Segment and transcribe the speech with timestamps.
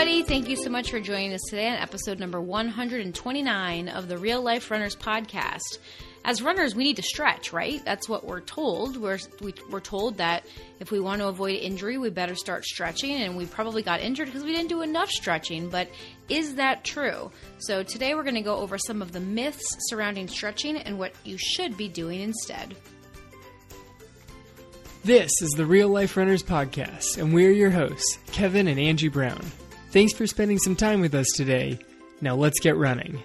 [0.00, 0.22] everybody.
[0.22, 4.40] Thank you so much for joining us today on episode number 129 of the Real
[4.40, 5.76] Life Runners podcast.
[6.24, 7.84] As runners, we need to stretch, right?
[7.84, 8.96] That's what we're told.
[8.96, 10.46] We're, we, are we are told that
[10.78, 14.28] if we want to avoid injury, we better start stretching, and we probably got injured
[14.28, 15.68] because we didn't do enough stretching.
[15.68, 15.90] But
[16.30, 17.30] is that true?
[17.58, 21.12] So today we're going to go over some of the myths surrounding stretching and what
[21.24, 22.74] you should be doing instead.
[25.04, 29.44] This is the Real Life Runners Podcast, and we're your hosts, Kevin and Angie Brown.
[29.90, 31.78] Thanks for spending some time with us today.
[32.20, 33.20] Now let's get running.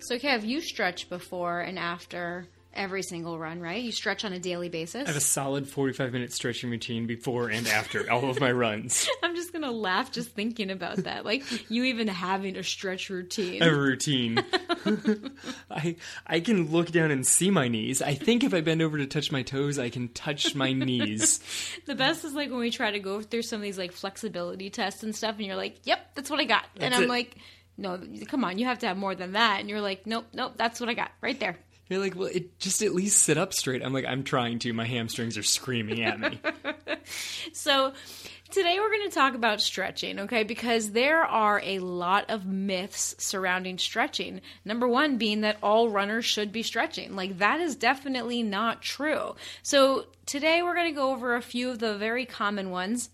[0.00, 3.82] So, Kev, you stretch before and after every single run, right?
[3.82, 5.04] You stretch on a daily basis.
[5.04, 9.08] I have a solid 45 minute stretching routine before and after all of my runs.
[9.22, 11.24] I'm just going to laugh just thinking about that.
[11.24, 13.62] Like you even having a stretch routine.
[13.62, 14.42] A routine.
[15.70, 15.96] I
[16.26, 18.02] I can look down and see my knees.
[18.02, 21.40] I think if I bend over to touch my toes, I can touch my knees.
[21.86, 24.70] the best is like when we try to go through some of these like flexibility
[24.70, 27.08] tests and stuff and you're like, "Yep, that's what I got." That's and I'm it.
[27.08, 27.36] like,
[27.76, 30.54] "No, come on, you have to have more than that." And you're like, "Nope, nope,
[30.56, 31.58] that's what I got right there."
[31.92, 33.84] You're like, well, it just at least sit up straight.
[33.84, 34.72] I'm like, I'm trying to.
[34.72, 36.40] My hamstrings are screaming at me.
[37.52, 37.92] so,
[38.50, 40.42] today we're going to talk about stretching, okay?
[40.42, 44.40] Because there are a lot of myths surrounding stretching.
[44.64, 47.14] Number one being that all runners should be stretching.
[47.14, 49.34] Like, that is definitely not true.
[49.62, 53.10] So, today we're going to go over a few of the very common ones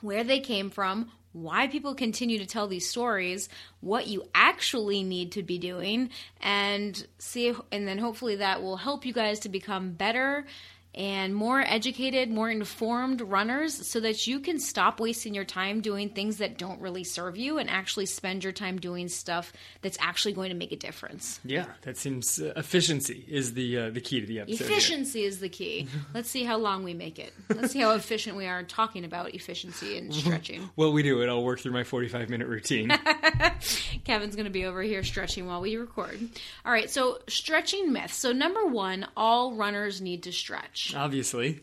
[0.00, 3.48] where they came from, why people continue to tell these stories,
[3.80, 6.08] what you actually need to be doing,
[6.40, 10.46] and see, and then hopefully that will help you guys to become better
[10.94, 16.08] and more educated, more informed runners so that you can stop wasting your time doing
[16.08, 20.32] things that don't really serve you and actually spend your time doing stuff that's actually
[20.32, 21.40] going to make a difference.
[21.44, 24.64] Yeah, that seems uh, efficiency is the uh, the key to the episode.
[24.64, 25.28] Efficiency here.
[25.28, 25.88] is the key.
[26.12, 27.32] Let's see how long we make it.
[27.48, 30.70] Let's see how efficient we are talking about efficiency and stretching.
[30.76, 31.28] well, we do it.
[31.28, 32.88] I'll work through my 45 minute routine.
[34.04, 36.18] Kevin's going to be over here stretching while we record.
[36.64, 38.16] All right, so stretching myths.
[38.16, 40.83] So number 1, all runners need to stretch.
[40.96, 41.60] Obviously.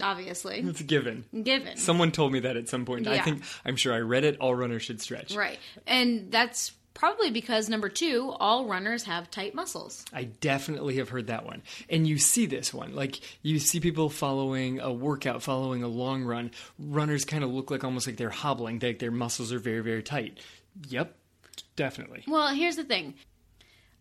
[0.00, 0.60] Obviously.
[0.60, 1.24] It's a given.
[1.42, 1.76] Given.
[1.76, 3.06] Someone told me that at some point.
[3.06, 3.12] Yeah.
[3.12, 4.38] I think I'm sure I read it.
[4.40, 5.34] All runners should stretch.
[5.34, 5.58] Right.
[5.86, 10.04] And that's probably because number two, all runners have tight muscles.
[10.12, 11.62] I definitely have heard that one.
[11.88, 12.94] And you see this one.
[12.94, 16.50] Like you see people following a workout, following a long run.
[16.78, 18.80] Runners kind of look like almost like they're hobbling.
[18.82, 20.38] Like their muscles are very, very tight.
[20.88, 21.14] Yep.
[21.74, 22.24] Definitely.
[22.26, 23.14] Well, here's the thing.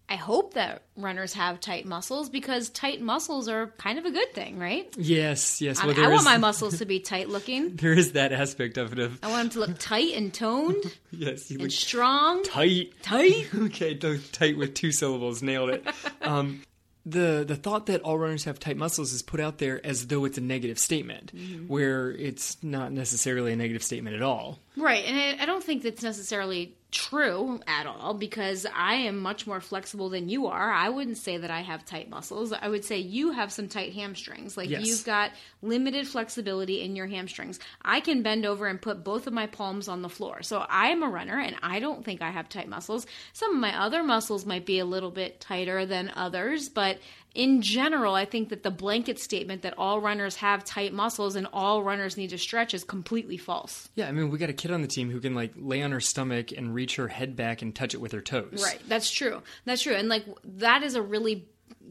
[0.08, 4.34] I hope that runners have tight muscles because tight muscles are kind of a good
[4.34, 4.94] thing, right?
[4.98, 5.84] Yes, yes.
[5.84, 7.76] Well, I, I want my muscles to be tight looking.
[7.76, 9.00] There is that aspect of it.
[9.00, 10.84] Of I want them to look tight and toned.
[11.12, 12.44] yes, and strong.
[12.44, 13.48] Tight, tight.
[13.56, 15.42] okay, tight with two syllables.
[15.42, 15.88] Nailed it.
[16.22, 16.62] Um,
[17.06, 20.26] the the thought that all runners have tight muscles is put out there as though
[20.26, 21.68] it's a negative statement, mm-hmm.
[21.68, 24.60] where it's not necessarily a negative statement at all.
[24.78, 29.46] Right, and I, I don't think that's necessarily true at all because I am much
[29.46, 30.72] more flexible than you are.
[30.72, 32.54] I wouldn't say that I have tight muscles.
[32.54, 34.56] I would say you have some tight hamstrings.
[34.56, 34.86] Like yes.
[34.86, 35.32] you've got
[35.62, 37.60] limited flexibility in your hamstrings.
[37.82, 40.42] I can bend over and put both of my palms on the floor.
[40.42, 43.06] So I am a runner and I don't think I have tight muscles.
[43.34, 47.00] Some of my other muscles might be a little bit tighter than others, but
[47.36, 51.48] in general, I think that the blanket statement that all runners have tight muscles and
[51.54, 53.90] all runners need to stretch is completely false.
[53.96, 55.92] Yeah, I mean, we got a kid on the team who can like lay on
[55.92, 58.64] her stomach and reach her head back and touch it with her toes.
[58.64, 58.80] Right.
[58.88, 59.42] That's true.
[59.66, 59.94] That's true.
[59.94, 61.46] And like that is a really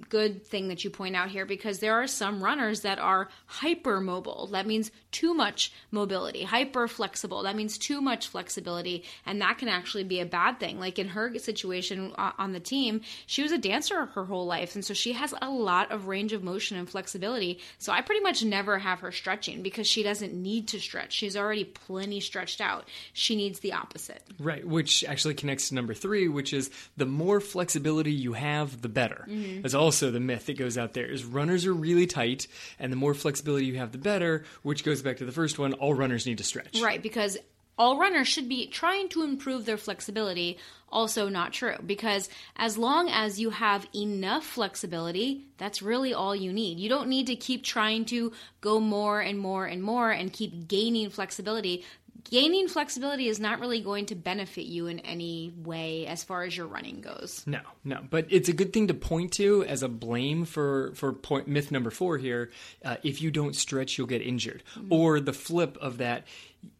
[0.09, 3.28] good thing that you point out here because there are some runners that are
[3.60, 4.50] hypermobile.
[4.53, 6.43] That means too much mobility.
[6.43, 7.43] Hyper flexible.
[7.43, 9.04] That means too much flexibility.
[9.27, 10.78] And that can actually be a bad thing.
[10.78, 14.75] Like in her situation on the team, she was a dancer her whole life.
[14.75, 17.60] And so she has a lot of range of motion and flexibility.
[17.78, 21.12] So I pretty much never have her stretching because she doesn't need to stretch.
[21.12, 22.88] She's already plenty stretched out.
[23.12, 24.22] She needs the opposite.
[24.38, 24.66] Right.
[24.66, 29.27] Which actually connects to number three, which is the more flexibility you have, the better.
[29.28, 29.62] Mm-hmm.
[29.62, 32.47] That's also the myth that goes out there is runners are really tight
[32.78, 35.75] and the more flexibility you have, the better, which goes back to the first one,
[35.75, 36.81] all runners need to stretch.
[36.81, 37.36] Right, because
[37.77, 40.57] all runners should be trying to improve their flexibility.
[40.89, 46.53] Also, not true because as long as you have enough flexibility, that's really all you
[46.53, 46.78] need.
[46.78, 48.33] You don't need to keep trying to
[48.63, 51.84] go more and more and more and keep gaining flexibility
[52.24, 56.56] gaining flexibility is not really going to benefit you in any way as far as
[56.56, 57.42] your running goes.
[57.47, 61.12] No, no, but it's a good thing to point to as a blame for for
[61.12, 62.50] point myth number four here.
[62.84, 64.92] Uh, if you don't stretch, you'll get injured, mm-hmm.
[64.92, 66.26] or the flip of that.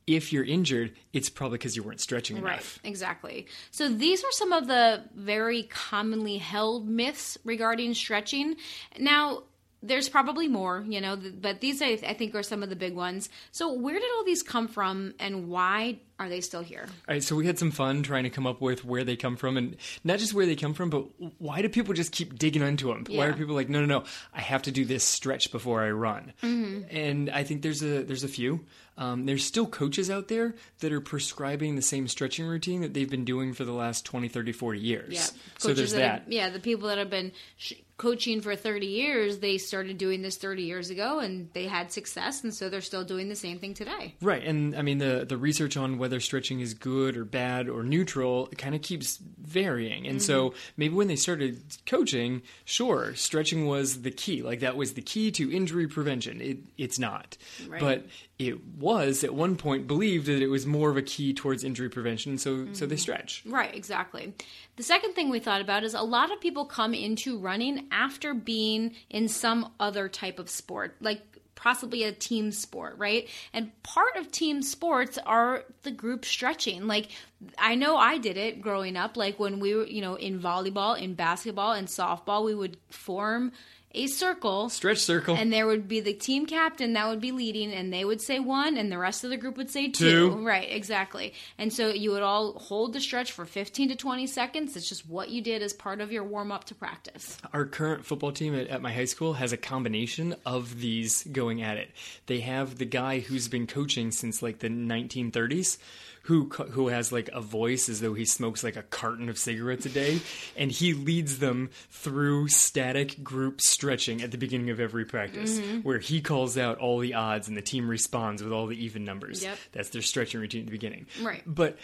[0.07, 2.79] If you're injured, it's probably because you weren't stretching enough.
[2.83, 3.47] Right, exactly.
[3.71, 8.57] So these are some of the very commonly held myths regarding stretching.
[8.99, 9.45] Now,
[9.87, 12.95] there's probably more, you know, but these I, I think are some of the big
[12.95, 13.29] ones.
[13.53, 16.87] So where did all these come from, and why are they still here?
[17.09, 19.37] All right, so we had some fun trying to come up with where they come
[19.37, 21.07] from, and not just where they come from, but
[21.39, 23.05] why do people just keep digging into them?
[23.09, 25.91] Why are people like, no, no, no, I have to do this stretch before I
[25.91, 26.33] run?
[26.43, 26.97] Mm-hmm.
[26.97, 28.65] And I think there's a there's a few.
[28.97, 33.11] Um, there's still coaches out there that are prescribing the same stretching routine that they've
[33.11, 35.13] been doing for the last 20, 30, 40 years.
[35.15, 35.27] Yeah,
[35.59, 35.99] So there's that.
[35.99, 36.21] that.
[36.23, 40.23] have- yeah, the people that have been sh- coaching for 30 years, they started doing
[40.23, 43.59] this 30 years ago, and they had success, and so they're still doing the same
[43.59, 44.15] thing today.
[44.21, 47.83] Right, and I mean the the research on whether stretching is good or bad or
[47.85, 50.07] neutral kind of keeps varying.
[50.07, 50.59] And so Mm-hmm.
[50.77, 54.43] maybe when they started coaching, sure, stretching was the key.
[54.43, 56.41] Like that was the key to injury prevention.
[56.41, 57.37] It it's not.
[57.69, 57.81] Right.
[57.81, 58.07] But
[58.39, 61.89] it was at one point believed that it was more of a key towards injury
[61.89, 62.89] prevention, so so Mm-hmm.
[62.89, 63.43] they stretch.
[63.47, 64.35] Right, exactly.
[64.77, 68.35] The second thing we thought about is a lot of people come into running after
[68.35, 71.23] being in some other type of sport, like
[71.55, 73.29] possibly a team sport, right?
[73.53, 76.87] And part of team sports are the group stretching.
[76.87, 77.09] Like
[77.57, 80.99] I know I did it growing up, like when we were, you know, in volleyball,
[81.01, 83.53] in basketball, and softball, we would form
[83.95, 85.37] a circle Stretch circle.
[85.37, 88.41] and there would be the team captain that would be leading, and they would say
[88.41, 90.31] one, and the rest of the group would say two.
[90.31, 90.47] Two.
[90.47, 91.35] Right, exactly.
[91.59, 94.77] And so you would all hold the stretch for 15 to 20 seconds.
[94.77, 97.39] It's just what you did as part of your warm up to practice.
[97.53, 101.63] Our current football team at, at my high school has a combination of these going
[101.63, 101.91] at it.
[102.27, 105.79] They have the guy who's been coaching since like the 1930s,
[106.25, 109.87] who who has like a voice as though he smokes like a carton of cigarettes
[109.87, 110.21] a day,
[110.57, 115.79] and he leads them through static group stretching at the beginning of every practice, Mm-hmm.
[115.81, 119.05] where he calls out all the odds and the team responds with all the even
[119.05, 119.43] numbers.
[119.43, 119.59] Yep.
[119.73, 121.07] That's their stretching routine at the beginning.
[121.23, 121.43] Right.
[121.47, 121.79] But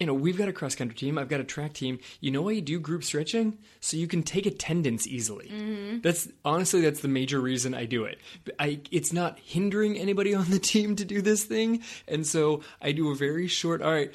[0.00, 1.18] you know, we've got a cross country team.
[1.18, 1.98] I've got a track team.
[2.20, 3.58] You know why you do group stretching?
[3.80, 5.48] So you can take attendance easily.
[5.48, 6.00] Mm-hmm.
[6.00, 8.18] That's honestly that's the major reason I do it.
[8.58, 12.92] I it's not hindering anybody on the team to do this thing, and so I
[12.92, 13.82] do a very short.
[13.82, 14.10] All right,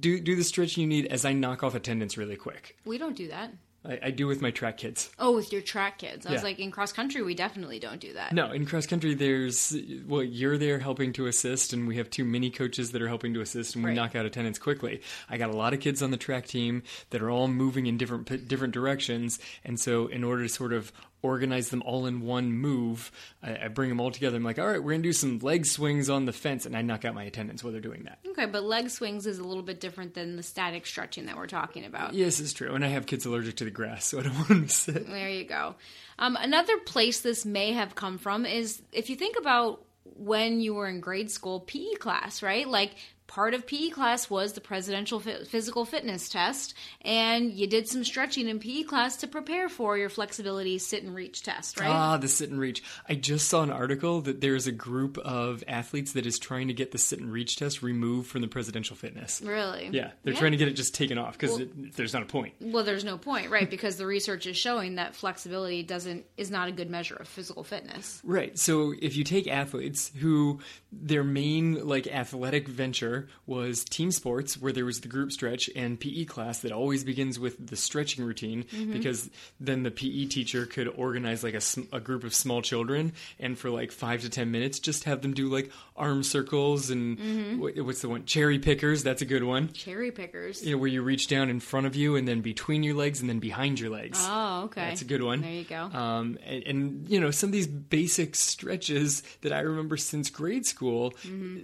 [0.00, 2.78] do do the stretch you need as I knock off attendance really quick.
[2.84, 3.52] We don't do that.
[3.86, 5.10] I, I do with my track kids.
[5.18, 6.26] Oh, with your track kids.
[6.26, 8.32] I was like, in cross country, we definitely don't do that.
[8.32, 9.76] No, in cross country, there's
[10.06, 13.34] well, you're there helping to assist, and we have two mini coaches that are helping
[13.34, 13.96] to assist, and we Right.
[13.96, 15.02] knock out attendance quickly.
[15.28, 17.98] I got a lot of kids on the track team that are all moving in
[17.98, 20.92] different different directions, and so in order to sort of
[21.24, 23.10] organize them all in one move,
[23.42, 24.36] I, I bring them all together.
[24.36, 26.82] I'm like, all right, we're gonna do some leg swings on the fence, and I
[26.82, 28.18] knock out my attendance while they're doing that.
[28.28, 31.46] Okay, but leg swings is a little bit different than the static stretching that we're
[31.46, 32.14] talking about.
[32.14, 34.48] Yes, it's true, and I have kids allergic to the grass, so I don't want
[34.48, 35.06] them to sit.
[35.06, 35.74] There you go.
[36.18, 39.84] Um, another place this may have come from is if you think about
[40.16, 42.68] when you were in grade school PE class, right?
[42.68, 42.94] Like
[43.34, 48.04] part of PE class was the presidential Phy- physical fitness test, and you did some
[48.04, 51.90] stretching in PE class to prepare for your flexibility sit and reach test, right?
[51.90, 52.84] Ah, the sit and reach.
[53.08, 56.74] I just saw an article that there's a group of athletes that is trying to
[56.74, 59.42] get the sit and reach test removed from the presidential fitness.
[59.44, 59.88] really?
[59.90, 61.60] Yeah, they're trying to get it just taken off because
[61.96, 62.54] there's not a point.
[62.60, 63.68] Well, there's no point, right?
[63.74, 67.64] Because the research is showing that flexibility doesn't is not a good measure of physical
[67.64, 68.20] fitness.
[68.22, 68.56] Right.
[68.56, 70.60] So if you take athletes who
[70.92, 75.98] their main like athletic venture was team sports, where there was the group stretch and
[75.98, 79.30] PE class that always begins with the stretching routine, because
[79.60, 83.70] then the PE teacher could organize like a, a group of small children and for
[83.70, 88.02] like five to ten minutes just have them do like arm circles and what, what's
[88.02, 89.02] the one cherry pickers.
[89.02, 89.72] That's a good one.
[89.72, 90.64] Cherry pickers.
[90.64, 93.20] You know, where you reach down in front of you and then between your legs
[93.20, 94.18] and then behind your legs.
[94.20, 94.82] Oh, okay.
[94.82, 95.42] That's a good one.
[95.42, 95.82] There you go.
[95.84, 100.66] Um, and, and you know some of these basic stretches that I remember since grade
[100.66, 101.12] school.
[101.22, 101.60] Mm-hmm.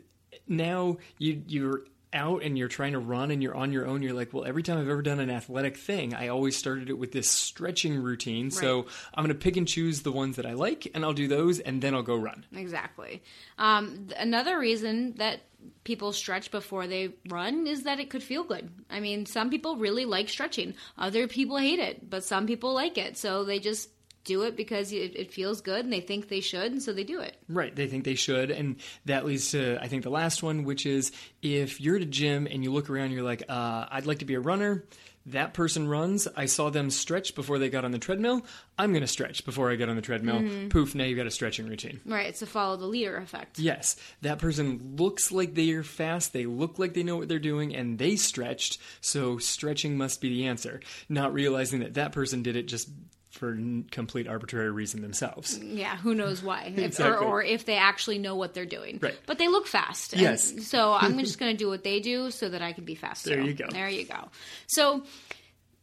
[0.51, 4.03] Now you you're out and you're trying to run and you're on your own.
[4.03, 6.99] You're like, well, every time I've ever done an athletic thing, I always started it
[6.99, 8.51] with this stretching routine.
[8.51, 11.29] So I'm going to pick and choose the ones that I like, and I'll do
[11.29, 12.45] those, and then I'll go run.
[12.55, 13.23] Exactly.
[13.59, 15.41] Um, th- another reason that
[15.85, 18.71] people stretch before they run is that it could feel good.
[18.89, 22.99] I mean, some people really like stretching, other people hate it, but some people like
[22.99, 23.17] it.
[23.19, 23.89] So they just
[24.25, 27.05] do it because it, it feels good and they think they should, and so they
[27.05, 27.37] do it.
[27.49, 30.87] Right, they think they should, and that leads to I think the last one, which
[30.87, 31.13] is
[31.43, 34.25] if you're at a gym and you look around, you're like, uh, I'd like to
[34.25, 34.85] be a runner.
[35.27, 36.27] That person runs.
[36.35, 38.41] I saw them stretch before they got on the treadmill.
[38.79, 40.69] I'm going to stretch before I get on the treadmill.
[40.71, 40.95] Poof!
[40.95, 42.01] Now you've got a stretching routine.
[42.07, 42.27] Right.
[42.27, 43.59] It's a follow the leader effect.
[43.59, 46.33] Yes, that person looks like they are fast.
[46.33, 48.79] They look like they know what they're doing, and they stretched.
[49.03, 50.81] So stretching must be the answer.
[51.11, 52.89] Not realizing that that person did it just
[53.31, 55.59] for n- complete arbitrary reason themselves.
[55.59, 56.73] Yeah, who knows why?
[56.77, 57.27] If- Exactly.
[57.27, 58.99] or, or if they actually know what they're doing.
[59.01, 59.19] Right.
[59.27, 60.17] But they look fast.
[60.17, 60.67] Yes.
[60.69, 63.25] So I'm just going to do what they do so that I can be fast.
[63.25, 63.47] There too.
[63.47, 63.67] you go.
[63.71, 64.29] There you go.
[64.67, 65.03] So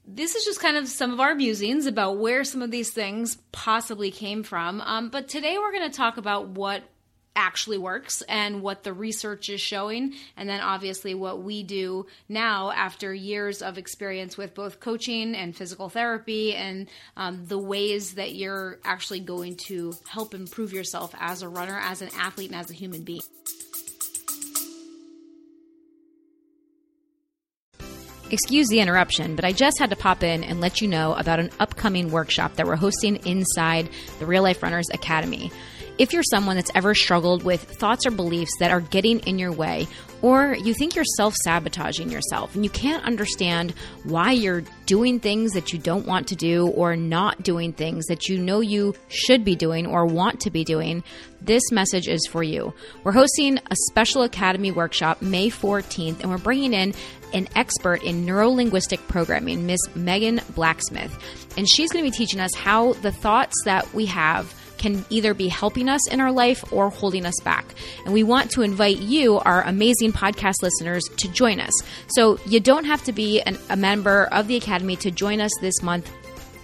[0.05, 3.37] this is just kind of some of our musings about where some of these things
[3.51, 4.81] possibly came from.
[4.81, 6.83] Um, but today we're going to talk about what
[7.37, 12.71] actually works and what the research is showing, and then obviously what we do now
[12.71, 18.33] after years of experience with both coaching and physical therapy and um, the ways that
[18.33, 22.71] you're actually going to help improve yourself as a runner, as an athlete, and as
[22.71, 23.21] a human being.
[28.29, 31.39] Excuse the interruption, but I just had to pop in and let you know about
[31.39, 33.87] an upcoming workshop that we're hosting inside
[34.19, 35.49] the Real Life Runners Academy.
[35.97, 39.51] If you're someone that's ever struggled with thoughts or beliefs that are getting in your
[39.51, 39.87] way,
[40.21, 43.73] or you think you're self sabotaging yourself and you can't understand
[44.03, 48.27] why you're doing things that you don't want to do or not doing things that
[48.27, 51.03] you know you should be doing or want to be doing,
[51.41, 52.73] this message is for you.
[53.03, 56.93] We're hosting a special Academy workshop May 14th, and we're bringing in
[57.33, 61.17] an expert in neurolinguistic programming, Miss Megan Blacksmith.
[61.57, 65.33] And she's going to be teaching us how the thoughts that we have can either
[65.33, 67.65] be helping us in our life or holding us back.
[68.05, 71.73] And we want to invite you, our amazing podcast listeners, to join us.
[72.09, 75.51] So you don't have to be an, a member of the Academy to join us
[75.61, 76.11] this month.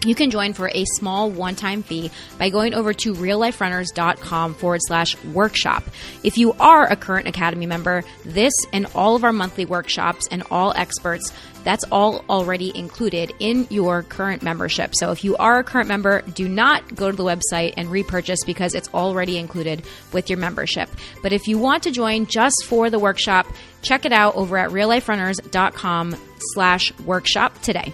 [0.05, 4.81] You can join for a small one time fee by going over to realliferunners.com forward
[4.83, 5.83] slash workshop.
[6.23, 10.43] If you are a current Academy member, this and all of our monthly workshops and
[10.51, 11.31] all experts
[11.63, 14.95] that's all already included in your current membership.
[14.95, 18.43] So if you are a current member, do not go to the website and repurchase
[18.45, 20.89] because it's already included with your membership.
[21.21, 23.47] But if you want to join just for the workshop,
[23.81, 26.15] check it out over at realliferunners.com
[26.53, 27.93] slash workshop today.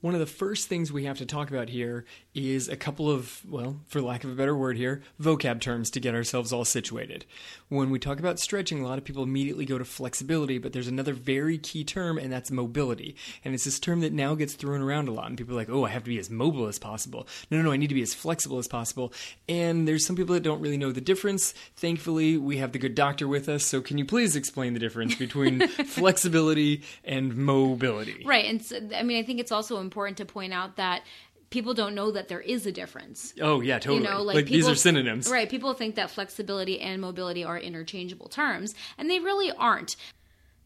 [0.00, 2.04] One of the first things we have to talk about here
[2.34, 6.00] is a couple of, well, for lack of a better word here, vocab terms to
[6.00, 7.26] get ourselves all situated.
[7.68, 10.88] When we talk about stretching, a lot of people immediately go to flexibility, but there's
[10.88, 13.14] another very key term, and that's mobility.
[13.44, 15.70] And it's this term that now gets thrown around a lot, and people are like,
[15.70, 17.28] oh, I have to be as mobile as possible.
[17.50, 19.12] No, no, no, I need to be as flexible as possible.
[19.48, 21.52] And there's some people that don't really know the difference.
[21.76, 25.14] Thankfully, we have the good doctor with us, so can you please explain the difference
[25.14, 28.24] between flexibility and mobility?
[28.24, 28.46] Right.
[28.46, 31.02] And so, I mean, I think it's also important to point out that
[31.50, 33.34] people don't know that there is a difference.
[33.40, 34.02] Oh yeah, totally.
[34.02, 35.28] You know, like, like people, these are synonyms.
[35.30, 35.50] Right.
[35.50, 39.96] People think that flexibility and mobility are interchangeable terms, and they really aren't.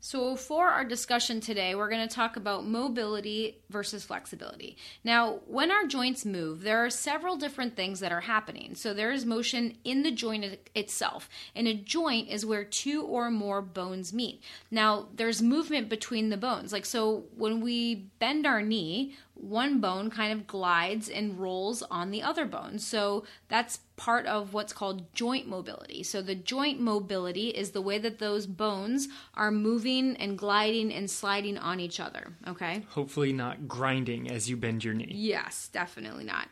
[0.04, 4.76] So, for our discussion today, we're going to talk about mobility versus flexibility.
[5.02, 8.75] Now, when our joints move, there are several different things that are happening.
[8.75, 13.30] So, there is motion in the joint itself, and a joint is where two or
[13.30, 14.42] more bones meet.
[14.70, 16.70] Now, there's movement between the bones.
[16.70, 22.10] Like, so when we bend our knee, one bone kind of glides and rolls on
[22.10, 22.78] the other bone.
[22.78, 26.02] So that's part of what's called joint mobility.
[26.02, 31.10] So the joint mobility is the way that those bones are moving and gliding and
[31.10, 32.32] sliding on each other.
[32.46, 32.84] Okay?
[32.90, 35.12] Hopefully, not grinding as you bend your knee.
[35.14, 36.48] Yes, definitely not.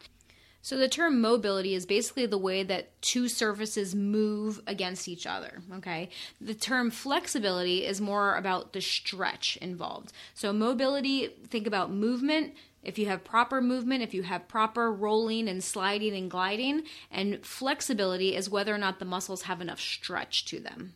[0.64, 5.60] So the term mobility is basically the way that two surfaces move against each other,
[5.74, 6.08] okay?
[6.40, 10.12] The term flexibility is more about the stretch involved.
[10.34, 15.48] So mobility, think about movement, if you have proper movement, if you have proper rolling
[15.48, 20.44] and sliding and gliding, and flexibility is whether or not the muscles have enough stretch
[20.46, 20.94] to them.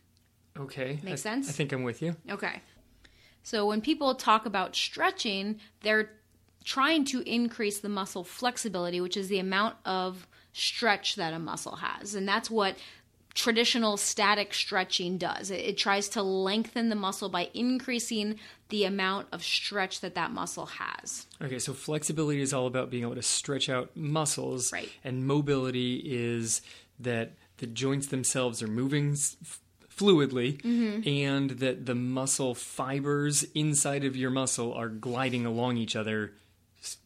[0.59, 0.99] Okay.
[1.03, 1.49] Makes I, sense?
[1.49, 2.17] I think I'm with you.
[2.31, 2.61] Okay.
[3.43, 6.11] So when people talk about stretching, they're
[6.65, 11.77] trying to increase the muscle flexibility, which is the amount of stretch that a muscle
[11.77, 12.17] has.
[12.17, 12.77] And that's what
[13.37, 15.51] traditional static stretching does.
[15.51, 18.41] It, it, tries to lengthen the muscle by increasing
[18.71, 21.27] the amount of stretch that that muscle has.
[21.41, 24.91] Okay, so flexibility is all about being able to stretch out muscles, right.
[25.05, 26.63] and mobility is
[26.99, 29.61] that the joints themselves are moving f-
[29.95, 31.07] fluidly mm-hmm.
[31.07, 36.33] and that the muscle fibers inside of your muscle are gliding along each other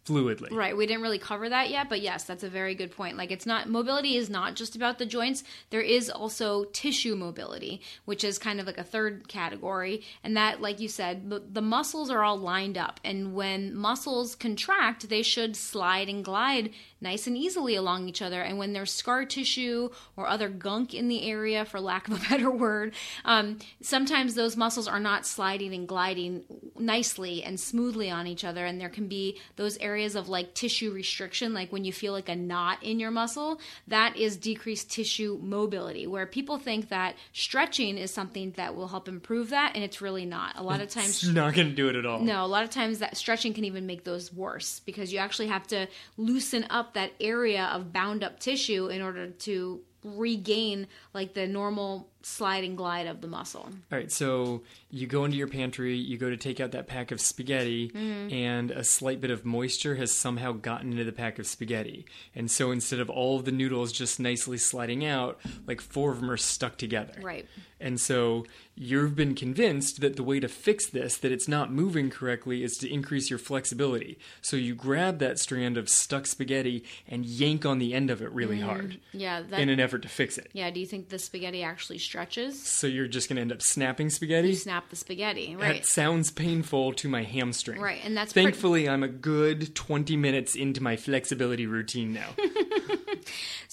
[0.05, 0.53] fluidly.
[0.53, 0.77] Right.
[0.77, 3.17] We didn't really cover that yet, but yes, that's a very good point.
[3.17, 5.43] Like it's not mobility is not just about the joints.
[5.71, 10.61] There is also tissue mobility, which is kind of like a third category, and that
[10.61, 15.57] like you said, the muscles are all lined up, and when muscles contract, they should
[15.57, 18.43] slide and glide nice and easily along each other.
[18.43, 22.29] And when there's scar tissue or other gunk in the area, for lack of a
[22.29, 26.45] better word, um, sometimes those muscles are not sliding and gliding
[26.79, 30.55] nicely and smoothly on each other, and there can be those those areas of like
[30.55, 34.91] tissue restriction, like when you feel like a knot in your muscle, that is decreased
[34.91, 36.07] tissue mobility.
[36.07, 40.25] Where people think that stretching is something that will help improve that, and it's really
[40.25, 40.57] not.
[40.57, 42.21] A lot of times, It's not going to do it at all.
[42.21, 45.49] no, a lot of times that stretching can even make those worse because you actually
[45.49, 51.35] have to loosen up that area of bound up tissue in order to regain like
[51.35, 53.63] the normal slide and glide of the muscle.
[53.63, 57.11] All right, so you go into your pantry, you go to take out that pack
[57.13, 58.33] of spaghetti, Mm-hmm.
[58.35, 62.05] and a slight bit of moisture has somehow gotten into the pack of spaghetti.
[62.35, 66.21] And so instead of all of the noodles just nicely sliding out, like four of
[66.21, 67.15] them are stuck together.
[67.23, 67.47] Right.
[67.83, 72.11] And so you've been convinced that the way to fix this, that it's not moving
[72.11, 74.19] correctly, is to increase your flexibility.
[74.43, 78.31] So you grab that strand of stuck spaghetti and yank on the end of it
[78.33, 80.51] really hard Yeah, that in an effort to fix it.
[80.53, 82.61] Yeah, do you think the spaghetti actually stretches?
[82.61, 84.49] So you're just going to end up snapping spaghetti?
[84.49, 85.77] You snap the spaghetti, right?
[85.77, 87.81] That sounds painful to my hamstring.
[87.81, 92.31] Right, and that's thankfully I'm a good 20 minutes into my flexibility routine now.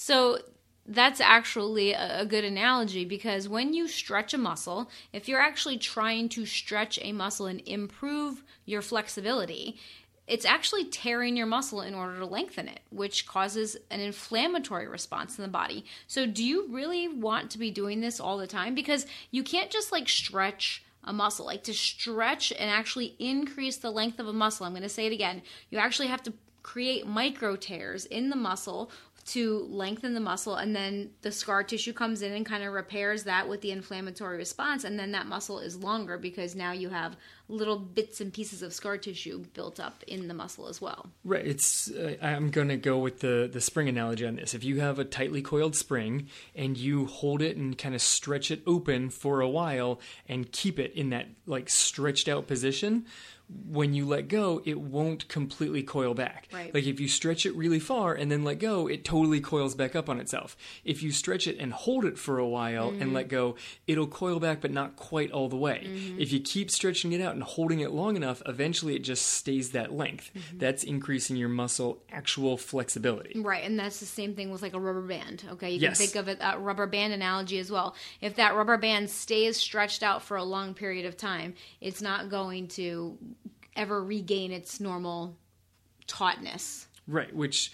[0.08, 0.38] So
[0.86, 6.30] that's actually a good analogy because when you stretch a muscle, if you're actually trying
[6.30, 9.78] to stretch a muscle and improve your flexibility,
[10.28, 15.38] it's actually tearing your muscle in order to lengthen it, which causes an inflammatory response
[15.38, 15.84] in the body.
[16.06, 18.74] So, do you really want to be doing this all the time?
[18.74, 21.46] Because you can't just like stretch a muscle.
[21.46, 25.06] Like to stretch and actually increase the length of a muscle, I'm going to say
[25.06, 26.32] it again, you actually have to
[26.62, 28.90] create micro tears in the muscle
[29.28, 33.24] to lengthen the muscle and then the scar tissue comes in and kind of repairs
[33.24, 37.16] that with the inflammatory response and then that muscle is longer because now you have
[37.48, 41.10] little bits and pieces of scar tissue built up in the muscle as well.
[41.24, 44.54] right, it's uh, I'm going to go with the the spring analogy on this.
[44.54, 48.50] If you have a tightly coiled spring and you hold it and kind of stretch
[48.50, 53.06] it open for a while and keep it in that like stretched out position,
[53.48, 56.48] when you let go, it won't completely coil back.
[56.52, 56.72] Right.
[56.72, 59.96] Like if you stretch it really far and then let go, it totally coils back
[59.96, 60.56] up on itself.
[60.84, 63.14] If you stretch it and hold it for a while and mm-hmm.
[63.14, 65.86] let go, it'll coil back but not quite all the way.
[65.86, 66.20] Mm-hmm.
[66.20, 69.70] If you keep stretching it out and holding it long enough, eventually it just stays
[69.70, 70.30] that length.
[70.34, 70.58] Mm-hmm.
[70.58, 73.40] That's increasing your muscle actual flexibility.
[73.40, 75.44] Right, and that's the same thing with like a rubber band.
[75.52, 75.96] Okay, you Yes.
[75.98, 77.94] can think of it a rubber band analogy as well.
[78.20, 82.28] If that rubber band stays stretched out for a long period of time, it's not
[82.28, 83.16] going to
[83.78, 85.36] ever regain its normal
[86.06, 86.86] tautness.
[87.06, 87.72] Right, which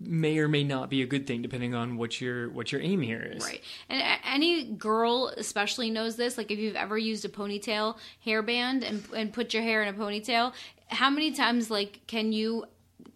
[0.00, 3.00] may or may not be a good thing depending on what your what your aim
[3.00, 3.44] here is.
[3.44, 3.62] Right.
[3.88, 6.36] And any girl especially knows this.
[6.36, 9.96] Like if you've ever used a ponytail hairband and and put your hair in a
[9.96, 10.52] ponytail,
[10.88, 12.64] how many times like can you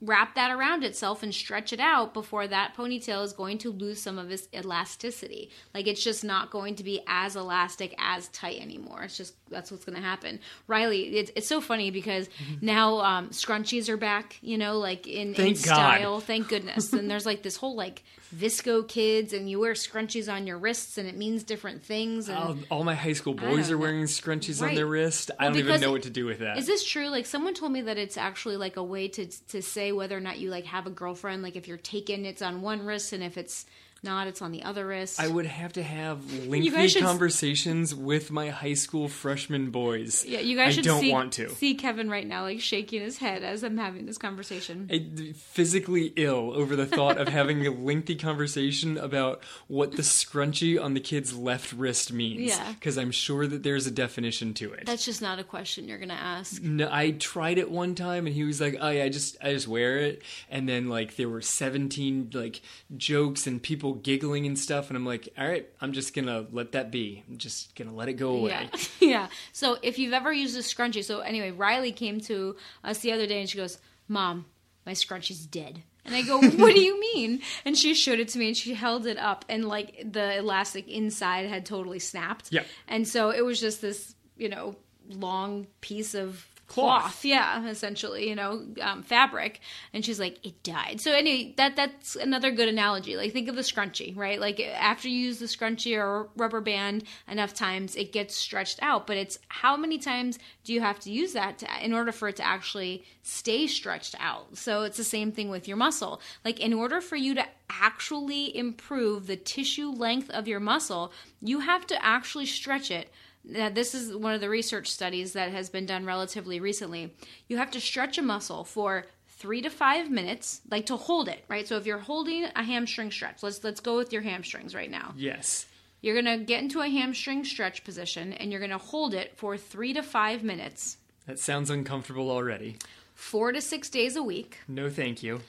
[0.02, 4.00] wrap that around itself and stretch it out before that ponytail is going to lose
[4.00, 5.50] some of its elasticity.
[5.74, 9.02] Like it's just not going to be as elastic, as tight anymore.
[9.04, 10.40] It's just that's what's going to happen.
[10.66, 12.28] Riley, it's, it's so funny because
[12.60, 14.38] now um, scrunchies are back.
[14.42, 15.64] You know, like in, in Thank God.
[15.64, 16.20] style.
[16.20, 16.92] Thank goodness.
[16.92, 18.02] and there's like this whole like
[18.34, 22.28] VSCO kids, and you wear scrunchies on your wrists, and it means different things.
[22.28, 25.30] And All, all my high school boys are wearing scrunchies on their wrist.
[25.38, 26.58] I Well, don't even know what to do with that.
[26.58, 27.08] Is this true?
[27.08, 30.20] Like someone told me that it's actually like a way to to say whether or
[30.20, 31.42] not you like have a girlfriend.
[31.42, 33.66] Like if you're taken, it's on one wrist, and if it's
[34.06, 35.20] not, it's on the other wrist.
[35.20, 40.24] I would have to have lengthy should- conversations with my high school freshman boys.
[40.24, 41.50] yeah, you guys I should don't see, want to.
[41.50, 44.88] see Kevin right now, like shaking his head as I'm having this conversation.
[44.90, 50.80] I'm physically ill over the thought of having a lengthy conversation about what the scrunchie
[50.82, 52.40] on the kid's left wrist means.
[52.56, 52.72] Yeah.
[52.72, 54.86] Because I'm sure that there's a definition to it.
[54.86, 56.62] That's just not a question you're gonna ask.
[56.62, 59.52] No, I tried it one time and he was like, "Oh yeah, I just I
[59.52, 62.60] just wear it." And then like there were 17 like
[62.96, 66.72] jokes and people giggling and stuff and I'm like, "All right, I'm just to let
[66.72, 67.22] that be.
[67.28, 69.26] I'm just to let it go away." Yeah, yeah.
[69.52, 73.26] So if you've ever used a scrunchie, so anyway, Riley came to us the other
[73.26, 73.78] day and she goes,
[74.08, 74.46] "Mom,
[74.84, 78.38] my scrunchie's dead." And I go, "What do you mean?" And she showed it to
[78.38, 82.52] me and she held it up and like the elastic inside had totally snapped.
[82.52, 82.64] Yeah.
[82.88, 84.76] And so it was just this, you know,
[85.08, 87.02] long piece of Cloth.
[87.02, 89.60] cloth, yeah, essentially, you know, um, fabric.
[89.92, 91.00] And she's like, it died.
[91.00, 93.16] So anyway, that that's another good analogy.
[93.16, 94.40] Like think of the scrunchie, right?
[94.40, 99.06] Like after you use the scrunchie or rubber band enough times, it gets stretched out.
[99.06, 102.28] But it's how many times do you have to use that to, in order for
[102.28, 104.56] it to actually stay stretched out?
[104.56, 106.20] So it's the same thing with your muscle.
[106.44, 111.60] Like in order for you to actually improve the tissue length of your muscle, you
[111.60, 113.08] have to actually stretch it
[113.46, 117.14] now, this is one of the research studies that has been done relatively recently.
[117.48, 121.44] You have to stretch a muscle for three to five minutes, like to hold it,
[121.48, 121.66] right?
[121.68, 125.14] So if you're holding a hamstring stretch, let's let's go with your hamstrings right now.
[125.16, 125.66] Yes.
[126.00, 129.92] You're gonna get into a hamstring stretch position and you're gonna hold it for three
[129.92, 130.96] to five minutes.
[131.26, 132.76] That sounds uncomfortable already.
[133.14, 135.40] four to six days a week, No, thank you.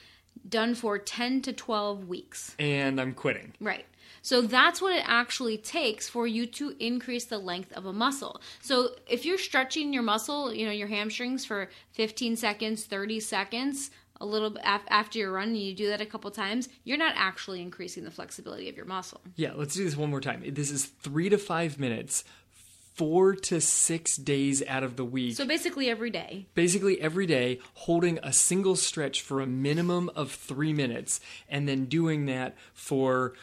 [0.47, 2.55] done for 10 to 12 weeks.
[2.59, 3.53] And I'm quitting.
[3.59, 3.85] Right.
[4.27, 8.41] So that's what it actually takes for you to increase the length of a muscle.
[8.59, 13.89] So if you're stretching your muscle, you know, your hamstrings for 15 seconds, 30 seconds,
[14.19, 17.61] a little after your run, and you do that a couple times, you're not actually
[17.61, 19.21] increasing the flexibility of your muscle.
[19.37, 20.43] Yeah, let's do this one more time.
[20.45, 22.25] This is three to five minutes,
[22.95, 25.37] four to six days out of the week.
[25.37, 26.47] So basically every day.
[26.53, 31.85] basically every day holding a single stretch for a minimum of three minutes and then
[31.85, 33.33] doing that for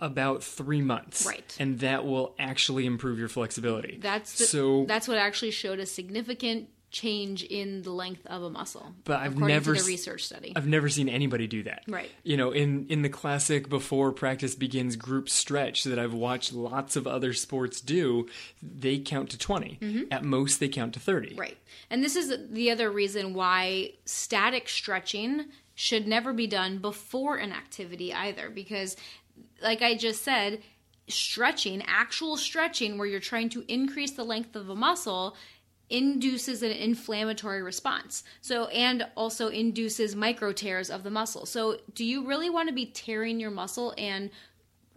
[0.00, 1.56] about three months Right.
[1.58, 5.86] and that will actually improve your flexibility That's the, so that's what actually showed a
[5.86, 8.94] significant change in the length of a muscle.
[9.02, 10.52] But I've never to the research study.
[10.54, 11.82] I've never seen anybody do that.
[11.88, 12.08] Right.
[12.22, 16.94] You know, in in the classic before practice begins group stretch that I've watched lots
[16.94, 18.28] of other sports do,
[18.62, 20.06] they count to 20.
[20.12, 21.30] At most they count to 30.
[21.30, 21.40] Mm-hmm.
[21.40, 21.58] Right.
[21.90, 27.50] And this is the other reason why static stretching should never be done before an
[27.50, 28.96] activity either because
[29.62, 30.62] like I just said,
[31.08, 35.36] stretching, actual stretching where you're trying to increase the length of a muscle
[35.90, 38.24] induces an inflammatory response.
[38.40, 41.46] So and also induces micro tears of the muscle.
[41.46, 44.30] So do you really want to be tearing your muscle and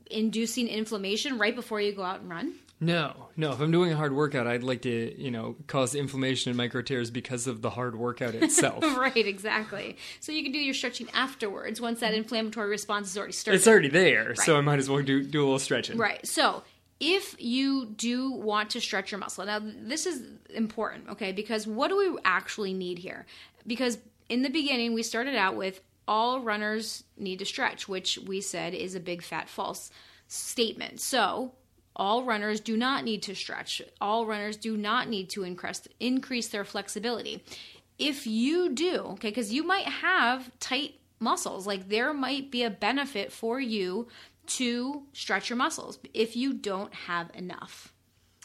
[0.10, 2.54] inducing inflammation right before you go out and run?
[2.80, 3.54] No, no.
[3.54, 6.82] If I'm doing a hard workout, I'd like to, you know, cause inflammation and micro
[6.84, 8.84] tears because of the hard workout itself.
[8.98, 9.98] Right, exactly.
[10.20, 13.58] So you can do your stretching afterwards once that inflammatory response is already started.
[13.58, 15.98] it's already there, so I might as well do do a little stretching.
[15.98, 16.26] Right.
[16.26, 16.64] So
[17.00, 20.22] if you do want to stretch your muscle, now this is
[20.54, 21.32] important, okay?
[21.32, 23.26] Because what do we actually need here?
[23.66, 23.98] Because
[24.30, 28.74] in the beginning, we started out with all runners need to stretch, which we said
[28.74, 29.92] is a big fat false
[30.28, 31.00] statement.
[31.02, 31.54] So
[31.98, 33.82] all runners do not need to stretch.
[34.00, 37.44] All runners do not need to increase increase their flexibility.
[37.98, 42.70] If you do, okay, because you might have tight muscles, like there might be a
[42.70, 44.08] benefit for you
[44.46, 47.92] to stretch your muscles if you don't have enough.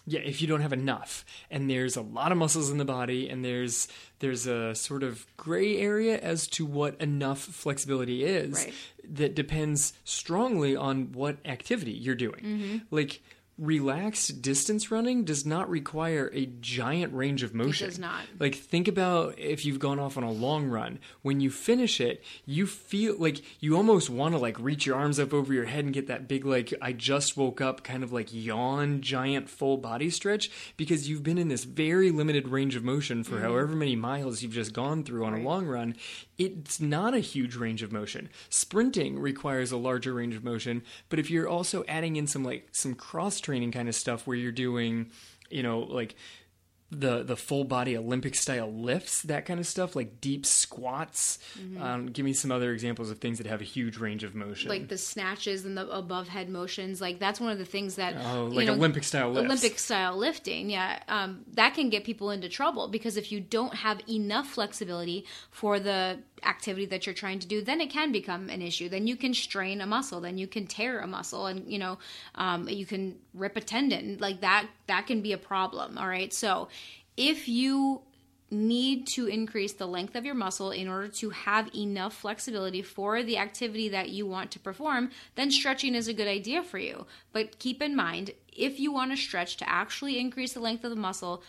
[0.04, 3.28] Yeah, if you don't have enough, and there's a lot of muscles in the body,
[3.28, 3.86] and there's
[4.18, 8.74] there's a sort of gray area as to what enough flexibility is Right.
[9.10, 12.42] that depends strongly on what activity you're doing.
[12.44, 12.76] Mm-hmm.
[12.90, 13.22] Like
[13.58, 17.86] relaxed distance running does not require a giant range of motion.
[17.86, 18.24] It does not.
[18.40, 20.98] Like think about if you've gone off on a long run.
[21.22, 25.20] When you finish it, you feel like you almost want to like reach your arms
[25.20, 28.12] up over your head and get that big like I just woke up kind of
[28.12, 32.82] like yawn giant full body stretch because you've been in this very limited range of
[32.82, 33.44] motion for mm-hmm.
[33.44, 35.94] however many miles you've just gone through on a long run.
[36.36, 38.28] It's not a huge range of motion.
[38.48, 42.68] Sprinting requires a larger range of motion, but if you're also adding in some like
[42.72, 45.10] some cross training kind of stuff where you're doing,
[45.50, 46.14] you know, like
[46.92, 51.38] the the full body Olympic style lifts, that kind of stuff, like deep squats.
[51.80, 54.68] Um, give me some other examples of things that have a huge range of motion.
[54.68, 58.14] Like the snatches and the above head motions, like that's one of the things that
[58.18, 59.46] oh, you like know, Olympic style lifts.
[59.46, 63.74] Olympic style lifting, yeah, um, that can get people into trouble because if you don't
[63.74, 68.48] have enough flexibility for the activity that you're trying to do, then it can become
[68.48, 68.88] an issue.
[68.88, 71.98] Then you can strain a muscle, then you can tear a muscle, and you know,
[72.34, 74.18] um, you can rip a tendon.
[74.20, 75.98] Like that, that can be a problem.
[75.98, 76.68] All right, so
[77.16, 78.02] if you
[78.52, 83.22] need to increase the length of your muscle in order to have enough flexibility for
[83.22, 87.06] the activity that you want to perform, then stretching is a good idea for you.
[87.32, 90.90] But keep in mind, if you want to stretch to actually increase the length of
[90.90, 91.42] the muscle,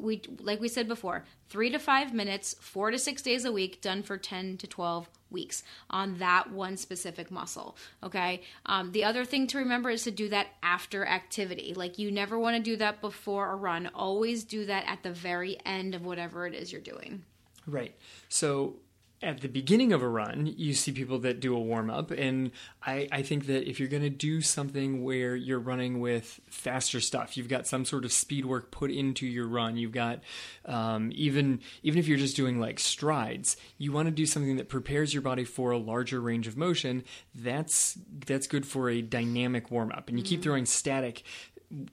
[0.00, 3.80] we like we said before, 3 to 5 minutes, 4 to 6 days a week
[3.80, 7.76] done for 10 to 12 weeks on that one specific muscle.
[8.02, 8.42] Okay.
[8.66, 11.74] Um, the other thing to remember is to do that after activity.
[11.74, 13.90] Like you never want to do that before a run.
[13.94, 17.24] Always do that at the very end of whatever it is you're doing.
[17.66, 17.94] Right.
[18.28, 18.76] So
[19.22, 22.50] at the beginning of a run, you see people that do a warm up, and
[22.82, 27.00] I, I think that if you're going to do something where you're running with faster
[27.00, 29.76] stuff, you've got some sort of speed work put into your run.
[29.76, 30.20] You've got
[30.64, 34.70] um, even even if you're just doing like strides, you want to do something that
[34.70, 37.04] prepares your body for a larger range of motion.
[37.34, 41.24] That's that's good for a dynamic warm up, and you keep throwing static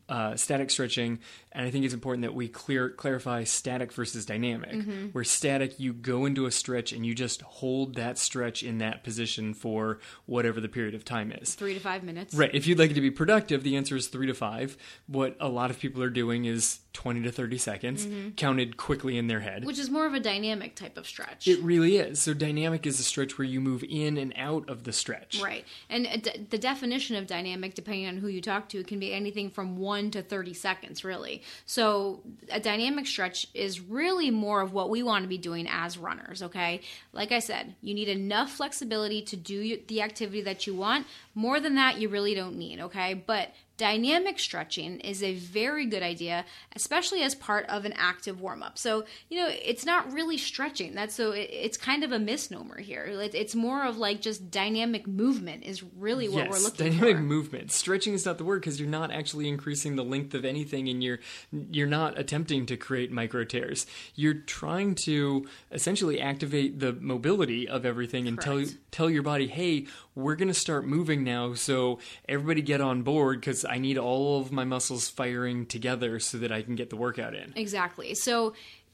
[0.10, 1.20] uh, static stretching,
[1.52, 4.84] and I think it's important that we clear clarify static versus dynamic.
[5.12, 9.04] Where static, you go into a stretch and you just hold that stretch in that
[9.04, 11.56] position for whatever the period of time is.
[11.56, 12.34] Three to five minutes.
[12.34, 12.54] Right.
[12.54, 14.78] If you'd like it to be productive, the answer is three to five.
[15.08, 18.08] What a lot of people are doing is 20 to 30 seconds,
[18.38, 19.66] counted quickly in their head.
[19.66, 21.48] Which is more of a dynamic type of stretch.
[21.48, 22.20] It really is.
[22.20, 25.40] So dynamic is a stretch where you move in and out of the stretch.
[25.40, 25.64] Right.
[25.92, 29.14] And uh, d- the definition of dynamic, depending on who you talk to, can be
[29.14, 31.44] anything from 1 to 30 seconds, really.
[31.68, 36.00] So a dynamic stretch is really more of what we want to be doing as
[36.00, 36.82] runners, okay?
[37.14, 41.06] Like I said, you need enough flexibility to do the activity that you want.
[41.36, 43.14] More than that, you really don't need, okay?
[43.14, 48.64] But Dynamic stretching is a very good idea, especially as part of an active warm
[48.64, 48.78] up.
[48.78, 50.96] So, you know, it's not really stretching.
[50.96, 53.04] That's so it, it's kind of a misnomer here.
[53.04, 57.00] It, it's more of like just dynamic movement is really what yes, we're looking dynamic
[57.00, 57.06] for.
[57.06, 57.72] Dynamic movement.
[57.72, 61.04] Stretching is not the word because you're not actually increasing the length of anything, and
[61.04, 61.20] you're
[61.52, 63.86] you're not attempting to create micro tears.
[64.16, 69.86] You're trying to essentially activate the mobility of everything and tell tell your body, hey,
[70.18, 71.54] we're gonna start moving now.
[71.54, 76.40] So everybody get on board because I need all of my muscles firing together so
[76.40, 77.54] that I can get the workout in.
[77.56, 78.16] Exactly.
[78.16, 78.54] So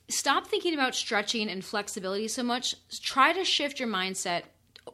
[0.09, 2.75] stop thinking about stretching and flexibility so much.
[3.01, 4.43] Try to shift your mindset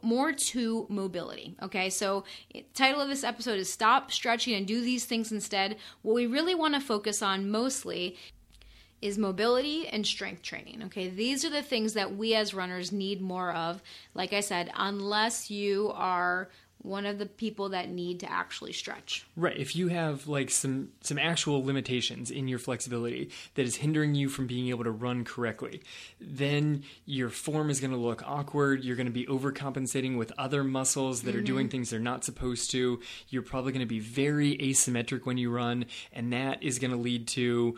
[0.02, 1.56] more to mobility.
[1.60, 2.22] Okay, so
[2.74, 5.78] title of this episode is Stop Stretching and Do These Things Instead.
[6.02, 8.16] What we really want to focus on mostly
[9.00, 10.82] is mobility and strength training.
[10.84, 13.82] Okay, these are the things that we as runners need more of.
[14.14, 16.48] Like I said, unless you are
[16.82, 19.26] one of the people that need to actually stretch.
[19.36, 19.56] Right.
[19.56, 24.28] If you have like some some actual limitations in your flexibility that is hindering you
[24.28, 25.82] from being able to run correctly,
[26.20, 28.82] then your form is going to look awkward.
[28.82, 31.72] You're going to be overcompensating with other muscles that are doing mm-hmm.
[31.72, 33.00] things they're not supposed to.
[33.28, 36.96] You're probably going to be very asymmetric when you run, and that is going to
[36.96, 37.76] lead to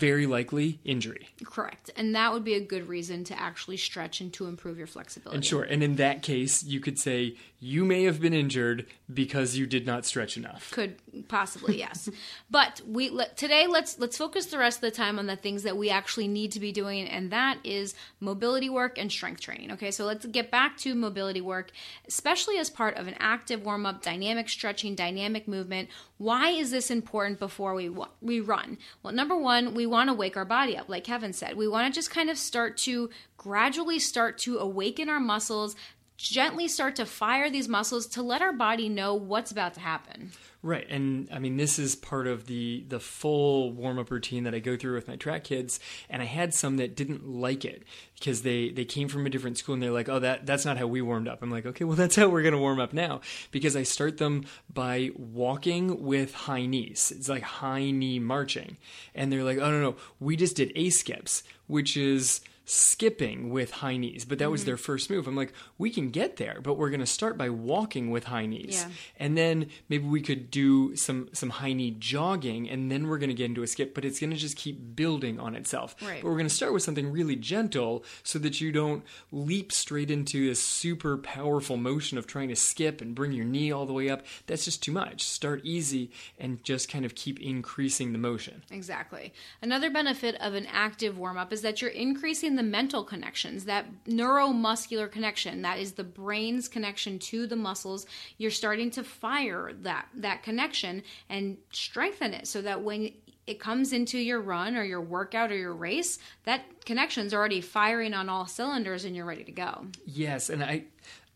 [0.00, 1.28] very likely injury.
[1.44, 1.90] Correct.
[1.96, 5.36] And that would be a good reason to actually stretch and to improve your flexibility.
[5.36, 9.56] And sure, and in that case, you could say you may have been injured because
[9.56, 10.70] you did not stretch enough.
[10.70, 10.96] could
[11.28, 12.08] possibly yes
[12.50, 15.62] but we let, today let's let's focus the rest of the time on the things
[15.62, 19.70] that we actually need to be doing and that is mobility work and strength training
[19.70, 21.70] okay so let's get back to mobility work
[22.08, 26.90] especially as part of an active warm up dynamic stretching dynamic movement why is this
[26.90, 27.90] important before we
[28.22, 31.56] we run well number one we want to wake our body up like kevin said.
[31.56, 35.74] We want to just kind of start to gradually start to awaken our muscles
[36.20, 40.30] gently start to fire these muscles to let our body know what's about to happen
[40.62, 44.54] Right, and I mean this is part of the the full warm up routine that
[44.54, 45.80] I go through with my track kids,
[46.10, 49.56] and I had some that didn't like it because they they came from a different
[49.56, 51.40] school and they're like, oh that that's not how we warmed up.
[51.40, 54.44] I'm like, okay, well that's how we're gonna warm up now because I start them
[54.72, 57.10] by walking with high knees.
[57.16, 58.76] It's like high knee marching,
[59.14, 63.70] and they're like, oh no no, we just did a skips, which is skipping with
[63.70, 64.52] high knees, but that Mm-hmm.
[64.52, 65.26] was their first move.
[65.26, 68.46] I'm like, we can get there, but we're going to start by walking with high
[68.46, 68.84] knees.
[68.86, 68.94] Yeah.
[69.18, 73.28] And then maybe we could do some some high knee jogging and then we're going
[73.30, 75.94] to get into a skip, but it's going to just keep building on itself.
[76.02, 76.22] Right.
[76.22, 80.10] But we're going to start with something really gentle so that you don't leap straight
[80.10, 83.92] into this super powerful motion of trying to skip and bring your knee all the
[83.92, 84.22] way up.
[84.46, 85.22] That's just too much.
[85.24, 88.62] Start easy and just kind of keep increasing the motion.
[88.70, 89.32] Exactly.
[89.62, 93.86] Another benefit of an active warm up is that you're increasing the mental connections, that
[94.04, 98.06] neuromuscular connection, that is the brain's connection to the muscles.
[98.38, 103.12] You're starting to fire that that connection and strengthen it so that when
[103.46, 108.14] it comes into your run or your workout or your race, that connection's already firing
[108.14, 109.86] on all cylinders and you're ready to go.
[110.06, 110.84] Yes, and I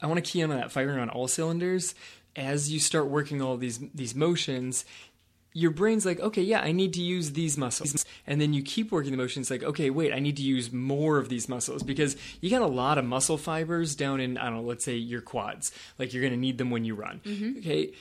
[0.01, 1.95] I want to key in on that firing on all cylinders.
[2.37, 4.85] As you start working all these these motions,
[5.55, 8.05] your brain's like, okay, yeah, I need to use these muscles.
[8.27, 11.17] And then you keep working the motions like, okay, wait, I need to use more
[11.19, 14.57] of these muscles because you got a lot of muscle fibers down in, I don't
[14.57, 15.73] know, let's say your quads.
[15.99, 17.21] Like you're going to need them when you run.
[17.25, 17.59] Mm-hmm.
[17.59, 17.93] Okay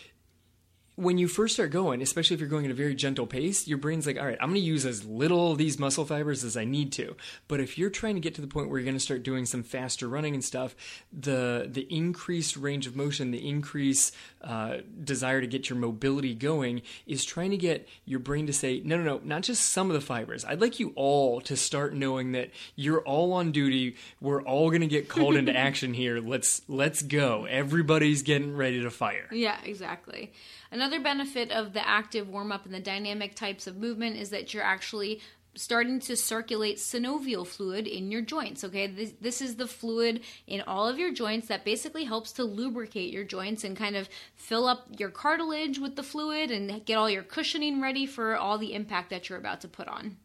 [0.95, 3.79] when you first start going, especially if you're going at a very gentle pace, your
[3.79, 6.55] brain's like, all right, I'm going to use as little of these muscle fibers as
[6.55, 7.15] I need to.
[7.47, 9.45] But if you're trying to get to the point where you're going to start doing
[9.45, 10.75] some faster running and stuff,
[11.11, 16.83] the the increased range of motion, the increased uh, desire to get your mobility going
[17.07, 19.95] is trying to get your brain to say, no, no, no, not just some of
[19.95, 20.45] the fibers.
[20.45, 23.95] I'd like you all to start knowing that you're all on duty.
[24.21, 26.19] We're all going to get called into action here.
[26.19, 27.45] Let's let's go.
[27.45, 29.27] Everybody's getting ready to fire.
[29.31, 30.31] Yeah, exactly.
[30.73, 34.55] Another benefit of the active warm up and the dynamic types of movement is that
[34.55, 35.21] you're actually
[35.53, 38.63] starting to circulate synovial fluid in your joints.
[38.63, 42.43] Okay, this, this is the fluid in all of your joints that basically helps to
[42.43, 46.97] lubricate your joints and kind of fill up your cartilage with the fluid and get
[46.97, 50.17] all your cushioning ready for all the impact that you're about to put on.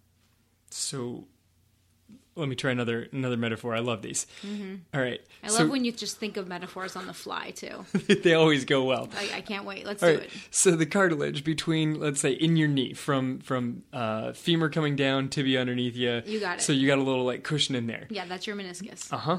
[0.70, 1.26] So
[2.38, 3.74] let me try another another metaphor.
[3.74, 4.26] I love these.
[4.44, 5.20] All right.
[5.20, 5.46] Mm-hmm.
[5.46, 7.84] I so love when you just think of metaphors on the fly too.
[8.22, 9.08] they always go well.
[9.16, 9.84] I, I can't wait.
[9.84, 10.26] Let's All do right.
[10.26, 10.32] it.
[10.50, 15.28] So the cartilage between, let's say, in your knee, from from uh, femur coming down,
[15.28, 16.22] tibia underneath you.
[16.24, 16.62] You got it.
[16.62, 18.06] So you got a little like cushion in there.
[18.08, 19.12] Yeah, that's your meniscus.
[19.12, 19.38] Uh huh.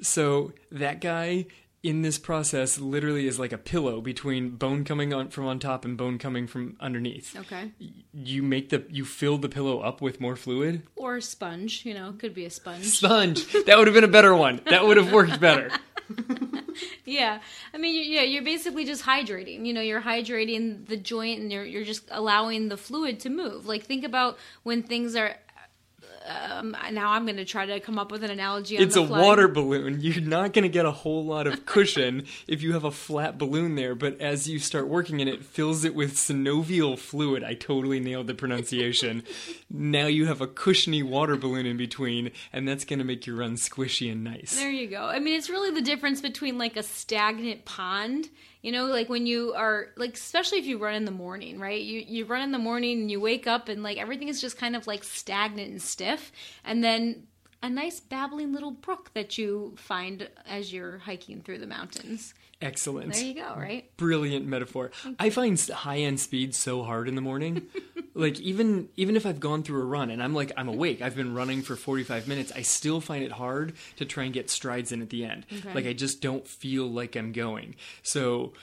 [0.00, 1.46] So that guy
[1.82, 5.84] in this process literally is like a pillow between bone coming on from on top
[5.84, 7.36] and bone coming from underneath.
[7.36, 7.70] Okay.
[8.12, 10.82] You make the you fill the pillow up with more fluid.
[10.96, 11.84] Or a sponge.
[11.86, 12.84] You know, could be a sponge.
[12.84, 13.46] Sponge.
[13.66, 14.60] that would have been a better one.
[14.68, 15.70] That would have worked better.
[17.04, 17.40] Yeah,
[17.74, 19.66] I mean, you- yeah, you're basically just hydrating.
[19.66, 23.66] You know, you're hydrating the joint, and you're you're just allowing the fluid to move.
[23.66, 25.34] Like think about when things are.
[26.28, 28.76] Um, now I'm going to try to come up with an analogy.
[28.76, 29.20] On It's a fly.
[29.22, 30.00] water balloon.
[30.00, 33.38] You're not going to get a whole lot of cushion if you have a flat
[33.38, 37.42] balloon there, but as you start working in it, fills it with synovial fluid.
[37.42, 39.22] I totally nailed the pronunciation.
[39.70, 43.36] now you have a cushiony water balloon in between, and that's going to make your
[43.36, 44.56] run squishy and nice.
[44.56, 45.02] There you go.
[45.02, 48.28] I mean, it's really the difference between like a stagnant pond.
[48.62, 51.80] You know, like when you are like, especially if you run in the morning, right?
[51.80, 54.58] You you run in the morning and you wake up and like everything is just
[54.58, 56.32] kind of like stagnant and stiff,
[56.64, 57.28] and then
[57.62, 62.34] a nice babbling little brook that you find as you're hiking through the mountains.
[62.60, 63.12] Excellent.
[63.12, 63.96] There you go, right?
[63.96, 64.90] Brilliant metaphor.
[65.18, 67.66] I find high end speed so hard in the morning.
[68.14, 71.14] like even even if I've gone through a run and I'm like I'm awake, I've
[71.14, 74.90] been running for 45 minutes, I still find it hard to try and get strides
[74.90, 75.46] in at the end.
[75.52, 75.72] Okay.
[75.72, 77.76] Like I just don't feel like I'm going.
[78.02, 78.54] So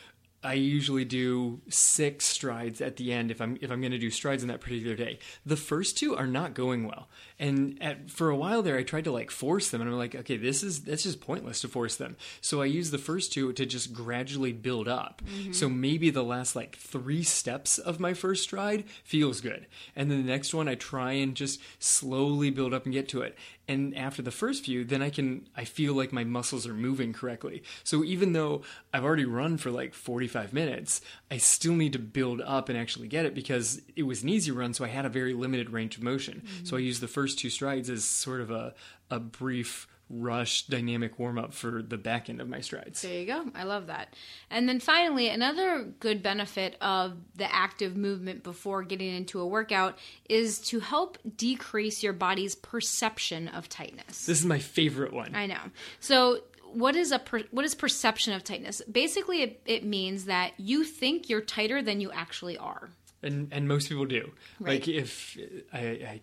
[0.46, 4.12] I usually do six strides at the end if I'm if I'm going to do
[4.12, 5.18] strides in that particular day.
[5.46, 9.04] The first two are not going well, and at, for a while there, I tried
[9.06, 11.98] to like force them, and I'm like, okay, this is that's just pointless to force
[11.98, 12.16] them.
[12.40, 15.22] So I use the first two to just gradually build up.
[15.26, 15.52] Mm-hmm.
[15.52, 20.26] So maybe the last like three steps of my first stride feels good, and then
[20.26, 23.38] the next one I try and just slowly build up and get to it.
[23.68, 27.12] And after the first few, then I can I feel like my muscles are moving
[27.12, 27.64] correctly.
[27.84, 28.62] So even though
[28.94, 33.08] I've already run for like 45 minutes, I still need to build up and actually
[33.08, 35.98] get it because it was an easy run, so I had a very limited range
[35.98, 36.44] of motion.
[36.64, 36.86] So I mm-hmm.
[36.86, 38.76] used the first two strides as sort of a
[39.10, 43.02] a brief rush dynamic warm up for the back end of my strides.
[43.02, 43.46] There you go.
[43.56, 44.14] I love that.
[44.52, 49.98] And then finally, another good benefit of the active movement before getting into a workout
[50.30, 54.28] is to help decrease your body's perception of tightness.
[54.28, 55.34] This is my favorite one.
[55.34, 55.58] I know.
[56.00, 58.84] So, what is a per, what is perception of tightness?
[58.92, 62.90] Basically, it, it means that you think you're tighter than you actually are.
[63.24, 64.32] and and most people do.
[64.60, 64.74] Right.
[64.74, 65.36] Like if
[65.74, 66.22] I, I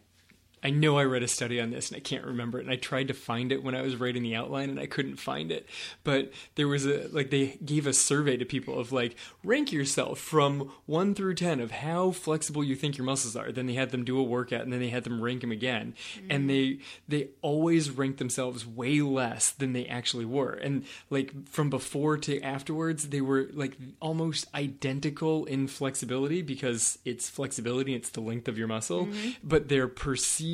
[0.62, 2.76] I know I read a study on this and I can't remember it, and I
[2.76, 5.66] tried to find it when I was writing the outline and I couldn't find it.
[6.04, 10.18] But there was a like they gave a survey to people of like rank yourself
[10.18, 13.50] from one through ten of how flexible you think your muscles are.
[13.50, 15.94] Then they had them do a workout and then they had them rank them again,
[16.16, 16.30] mm-hmm.
[16.30, 20.52] and they they always ranked themselves way less than they actually were.
[20.52, 27.28] And like from before to afterwards, they were like almost identical in flexibility because it's
[27.28, 29.30] flexibility, it's the length of your muscle, mm-hmm.
[29.42, 30.51] but their perceived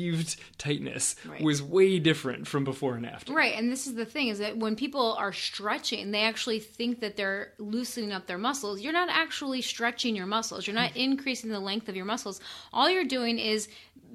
[0.57, 1.41] tightness Right.
[1.41, 3.33] was way different from before and after.
[3.33, 6.99] Right, and this is the thing is that when people are stretching, they actually think
[7.01, 8.81] that they're loosening up their muscles.
[8.81, 10.67] You're not actually stretching your muscles.
[10.67, 12.39] You're not increasing the length of your muscles.
[12.73, 13.67] All you're doing is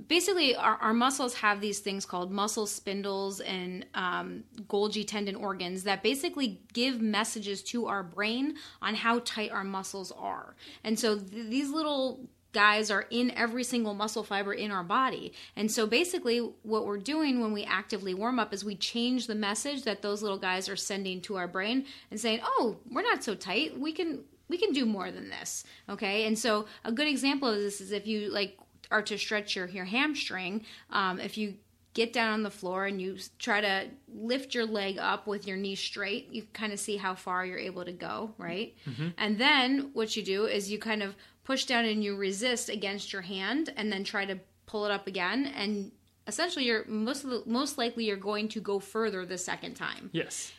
[0.08, 5.84] basically our, our muscles have these things called muscle spindles and um, Golgi tendon organs
[5.84, 10.56] that basically give messages to our brain on how tight our muscles are.
[10.82, 15.34] And so th- these little guys are in every single muscle fiber in our body.
[15.56, 19.34] And so basically what we're doing when we actively warm up is we change the
[19.34, 23.22] message that those little guys are sending to our brain and saying, "Oh, we're not
[23.22, 23.78] so tight.
[23.78, 26.26] We can we can do more than this." Okay?
[26.26, 28.56] And so a good example of this is if you like
[28.90, 31.54] are to stretch your your hamstring, um, if you
[31.94, 35.56] get down on the floor and you try to lift your leg up with your
[35.56, 38.74] knee straight you kind of see how far you're able to go right
[39.16, 43.12] and then what you do is you kind of push down and you resist against
[43.12, 45.92] your hand and then try to pull it up again and
[46.26, 50.08] essentially you're most of the most likely you're going to go further the second time
[50.12, 50.52] Yes.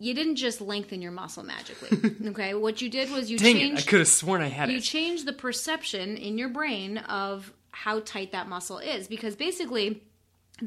[0.00, 3.82] you didn't just lengthen your muscle magically okay what you did was you Dang changed
[3.82, 3.86] it!
[3.86, 4.82] I could have sworn I had it you it.
[4.82, 10.02] change the perception in your brain of how tight that muscle is because basically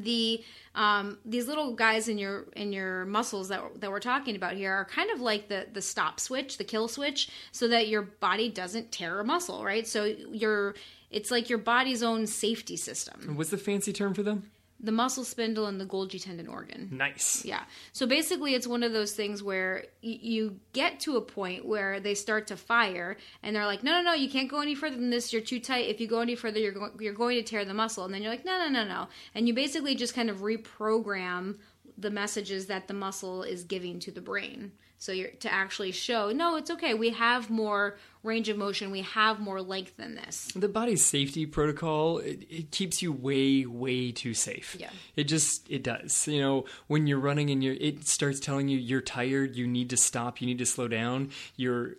[0.02, 4.54] the um, these little guys in your in your muscles that that we're talking about
[4.54, 8.02] here are kind of like the the stop switch, the kill switch, so that your
[8.02, 9.86] body doesn't tear a muscle, right?
[9.86, 10.74] So your
[11.10, 13.36] it's like your body's own safety system.
[13.36, 14.50] What's the fancy term for them?
[14.78, 16.90] The muscle spindle and the Golgi tendon organ.
[16.92, 17.44] Nice.
[17.44, 17.62] Yeah.
[17.92, 21.98] So basically, it's one of those things where y- you get to a point where
[21.98, 24.96] they start to fire, and they're like, "No, no, no, you can't go any further
[24.96, 25.32] than this.
[25.32, 25.88] You're too tight.
[25.88, 28.20] If you go any further, you're go- you're going to tear the muscle." And then
[28.22, 31.56] you're like, "No, no, no, no," and you basically just kind of reprogram
[31.98, 34.72] the messages that the muscle is giving to the brain.
[34.98, 36.94] So you're to actually show, no, it's okay.
[36.94, 38.90] We have more range of motion.
[38.90, 40.52] We have more length than this.
[40.54, 44.76] The body's safety protocol it, it keeps you way way too safe.
[44.78, 44.90] Yeah.
[45.14, 46.26] It just it does.
[46.28, 49.90] You know, when you're running and you're it starts telling you you're tired, you need
[49.90, 51.30] to stop, you need to slow down.
[51.56, 51.94] Your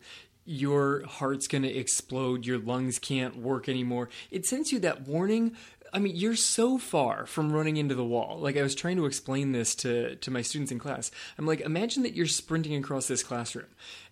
[0.49, 4.07] your heart's going to explode, your lungs can't work anymore.
[4.31, 5.57] It sends you that warning
[5.93, 8.39] I mean, you're so far from running into the wall.
[8.39, 11.11] Like I was trying to explain this to to my students in class.
[11.37, 13.67] I'm like, imagine that you're sprinting across this classroom,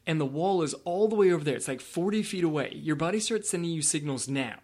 [0.08, 1.56] and the wall is all the way over there.
[1.56, 2.72] It's like 40 feet away.
[2.76, 4.60] Your body starts sending you signals now.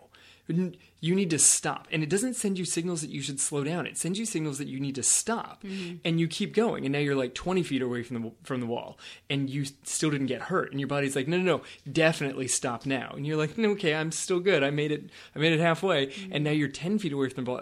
[1.02, 3.88] You need to stop, and it doesn't send you signals that you should slow down.
[3.88, 5.98] It sends you signals that you need to stop, mm-hmm.
[6.06, 6.86] and you keep going.
[6.86, 9.00] And now you're like 20 feet away from the from the wall,
[9.30, 10.72] and you still didn't get hurt.
[10.72, 13.14] And your body's like, no, no, no, definitely stop now.
[13.16, 14.64] And you're like, no, okay, I'm still good.
[14.64, 15.10] I made it.
[15.36, 16.34] I made it halfway, mm-hmm.
[16.34, 17.62] and now you're 10 feet away from the wall.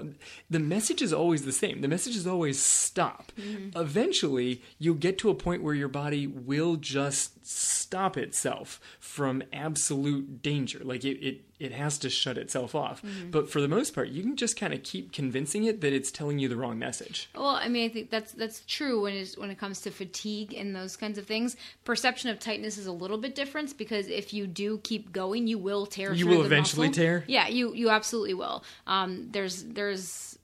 [0.49, 1.81] The message is always the same.
[1.81, 3.31] The message is always stop.
[3.39, 3.79] Mm-hmm.
[3.79, 10.41] Eventually, you'll get to a point where your body will just stop itself from absolute
[10.41, 10.79] danger.
[10.83, 13.01] Like it, it, it has to shut itself off.
[13.31, 16.11] But for the most part, you can just kind of keep convincing it that it's
[16.11, 17.29] telling you the wrong message.
[17.35, 20.53] Well, I mean, I think that's that's true when it's when it comes to fatigue
[20.53, 21.55] and those kinds of things.
[21.83, 25.57] Perception of tightness is a little bit different because if you do keep going, you
[25.57, 26.13] will tear.
[26.13, 27.03] You will eventually muscle.
[27.03, 27.23] tear?
[27.27, 28.63] Yeah, you you absolutely will.
[28.87, 30.38] Um, there's there's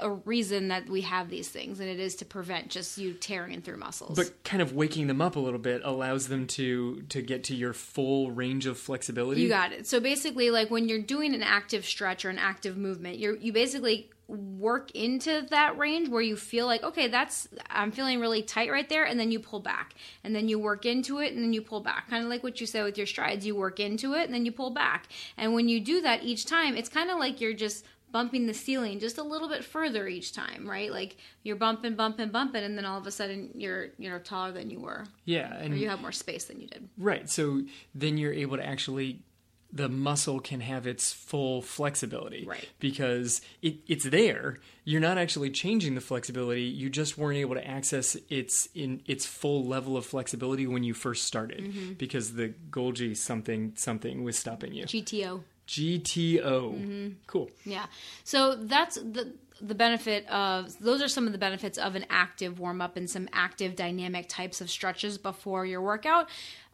[0.00, 3.62] a reason that we have these things, and it is to prevent just you tearing
[3.62, 4.16] through muscles.
[4.16, 7.54] But kind of waking them up a little bit allows them to to get to
[7.54, 9.42] your full range of flexibility.
[9.42, 9.86] You got it.
[9.86, 13.52] So basically, like when you're doing an active stretch or an active movement, you're you
[13.52, 18.70] basically work into that range where you feel like okay that's i'm feeling really tight
[18.70, 21.54] right there and then you pull back and then you work into it and then
[21.54, 24.12] you pull back kind of like what you said with your strides you work into
[24.12, 25.06] it and then you pull back
[25.38, 28.54] and when you do that each time it's kind of like you're just bumping the
[28.54, 32.76] ceiling just a little bit further each time right like you're bumping bumping bumping and
[32.76, 35.78] then all of a sudden you're you know taller than you were yeah, or and
[35.78, 37.28] you have more space than you did right.
[37.28, 37.62] So
[37.94, 39.22] then you're able to actually
[39.70, 42.46] the muscle can have its full flexibility.
[42.46, 42.68] Right.
[42.80, 44.56] Because it, it's there.
[44.84, 46.62] You're not actually changing the flexibility.
[46.62, 50.94] You just weren't able to access its in its full level of flexibility when you
[50.94, 51.64] first started.
[51.64, 51.92] Mm-hmm.
[51.94, 54.86] Because the Golgi something something was stopping you.
[54.86, 56.40] gto GTO.
[56.42, 57.08] Mm-hmm.
[57.26, 57.50] Cool.
[57.64, 57.86] Yeah.
[58.24, 62.60] So that's the the benefit of those are some of the benefits of an active
[62.60, 66.28] warm up and some active dynamic types of stretches before your workout.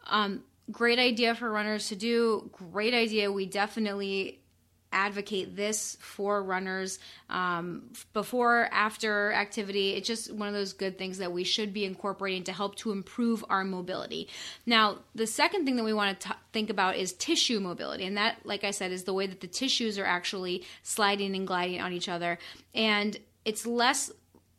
[0.05, 2.49] Um, great idea for runners to do.
[2.53, 3.31] Great idea.
[3.31, 4.39] We definitely
[4.95, 6.97] advocate this for runners
[7.29, 9.91] um, before after activity.
[9.91, 12.91] It's just one of those good things that we should be incorporating to help to
[12.91, 14.29] improve our mobility.
[14.65, 18.15] Now the second thing that we want to t- think about is tissue mobility and
[18.15, 21.81] that like i said is the way that the tissues are actually sliding and gliding
[21.81, 22.39] on each other.
[22.73, 24.11] And it's less